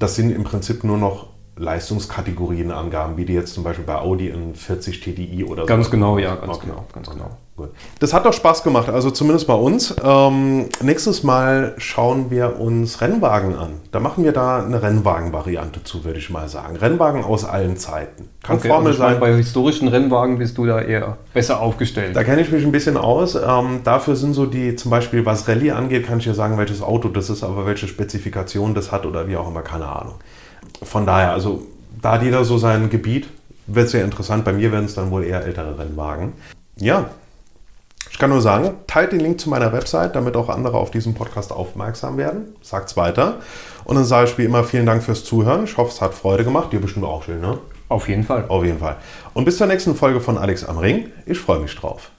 das 0.00 0.16
sind 0.16 0.30
im 0.30 0.42
Prinzip 0.42 0.82
nur 0.82 0.98
noch 0.98 1.28
Leistungskategorienangaben, 1.58 3.16
wie 3.16 3.24
die 3.24 3.32
jetzt 3.32 3.54
zum 3.54 3.64
Beispiel 3.64 3.84
bei 3.84 3.96
Audi 3.96 4.28
in 4.28 4.54
40 4.54 5.00
TDI 5.00 5.44
oder 5.44 5.62
so. 5.62 5.66
Ganz 5.66 5.90
genau, 5.90 6.18
ja, 6.18 6.34
ganz 6.36 6.56
okay. 6.56 6.66
genau, 6.66 6.84
ganz 6.92 7.10
genau. 7.10 7.30
Gut. 7.56 7.70
Das 8.00 8.12
hat 8.12 8.26
doch 8.26 8.34
Spaß 8.34 8.62
gemacht, 8.64 8.90
also 8.90 9.10
zumindest 9.10 9.46
bei 9.46 9.54
uns. 9.54 9.96
Ähm, 10.04 10.68
nächstes 10.82 11.22
Mal 11.22 11.74
schauen 11.78 12.30
wir 12.30 12.60
uns 12.60 13.00
Rennwagen 13.00 13.56
an. 13.56 13.80
Da 13.92 14.00
machen 14.00 14.24
wir 14.24 14.32
da 14.32 14.62
eine 14.62 14.82
Rennwagen-Variante 14.82 15.82
zu, 15.82 16.04
würde 16.04 16.18
ich 16.18 16.28
mal 16.28 16.50
sagen. 16.50 16.76
Rennwagen 16.76 17.24
aus 17.24 17.46
allen 17.46 17.78
Zeiten. 17.78 18.28
Kann 18.42 18.58
okay, 18.58 18.68
Formel 18.68 18.88
also 18.88 18.98
sein. 18.98 19.18
Bei 19.20 19.34
historischen 19.34 19.88
Rennwagen 19.88 20.36
bist 20.36 20.58
du 20.58 20.66
da 20.66 20.82
eher 20.82 21.16
besser 21.32 21.62
aufgestellt. 21.62 22.14
Da 22.14 22.24
kenne 22.24 22.42
ich 22.42 22.52
mich 22.52 22.62
ein 22.62 22.72
bisschen 22.72 22.98
aus. 22.98 23.34
Ähm, 23.34 23.80
dafür 23.82 24.16
sind 24.16 24.34
so 24.34 24.44
die, 24.44 24.76
zum 24.76 24.90
Beispiel 24.90 25.24
was 25.24 25.48
Rallye 25.48 25.70
angeht, 25.70 26.06
kann 26.06 26.18
ich 26.18 26.26
ja 26.26 26.34
sagen, 26.34 26.58
welches 26.58 26.82
Auto 26.82 27.08
das 27.08 27.30
ist, 27.30 27.42
aber 27.42 27.64
welche 27.64 27.88
Spezifikation 27.88 28.74
das 28.74 28.92
hat 28.92 29.06
oder 29.06 29.28
wie 29.28 29.36
auch 29.38 29.48
immer, 29.48 29.62
keine 29.62 29.86
Ahnung 29.86 30.16
von 30.82 31.06
daher, 31.06 31.32
also 31.32 31.66
da 32.00 32.12
hat 32.12 32.22
jeder 32.22 32.44
so 32.44 32.58
sein 32.58 32.90
Gebiet, 32.90 33.28
wird 33.66 33.88
sehr 33.88 34.04
interessant. 34.04 34.44
Bei 34.44 34.52
mir 34.52 34.72
werden 34.72 34.84
es 34.84 34.94
dann 34.94 35.10
wohl 35.10 35.24
eher 35.24 35.44
ältere 35.44 35.78
Rennwagen. 35.78 36.34
Ja, 36.76 37.10
ich 38.10 38.18
kann 38.18 38.30
nur 38.30 38.40
sagen, 38.40 38.74
teilt 38.86 39.12
den 39.12 39.20
Link 39.20 39.40
zu 39.40 39.50
meiner 39.50 39.72
Website, 39.72 40.14
damit 40.14 40.36
auch 40.36 40.48
andere 40.48 40.78
auf 40.78 40.90
diesen 40.90 41.14
Podcast 41.14 41.52
aufmerksam 41.52 42.16
werden. 42.16 42.54
Sagt's 42.62 42.96
weiter. 42.96 43.40
Und 43.84 43.96
dann 43.96 44.04
sage 44.04 44.30
ich 44.30 44.38
wie 44.38 44.44
immer 44.44 44.64
vielen 44.64 44.86
Dank 44.86 45.02
fürs 45.02 45.24
Zuhören. 45.24 45.64
Ich 45.64 45.76
hoffe, 45.76 45.90
es 45.90 46.00
hat 46.00 46.14
Freude 46.14 46.44
gemacht. 46.44 46.72
Dir 46.72 46.80
bestimmt 46.80 47.04
auch 47.04 47.24
schön, 47.24 47.40
ne? 47.40 47.58
Auf 47.88 48.08
jeden 48.08 48.24
Fall. 48.24 48.46
Auf 48.48 48.64
jeden 48.64 48.78
Fall. 48.78 48.96
Und 49.34 49.44
bis 49.44 49.58
zur 49.58 49.66
nächsten 49.66 49.94
Folge 49.94 50.20
von 50.20 50.38
Alex 50.38 50.64
am 50.64 50.78
Ring. 50.78 51.10
Ich 51.26 51.38
freue 51.38 51.60
mich 51.60 51.76
drauf. 51.76 52.10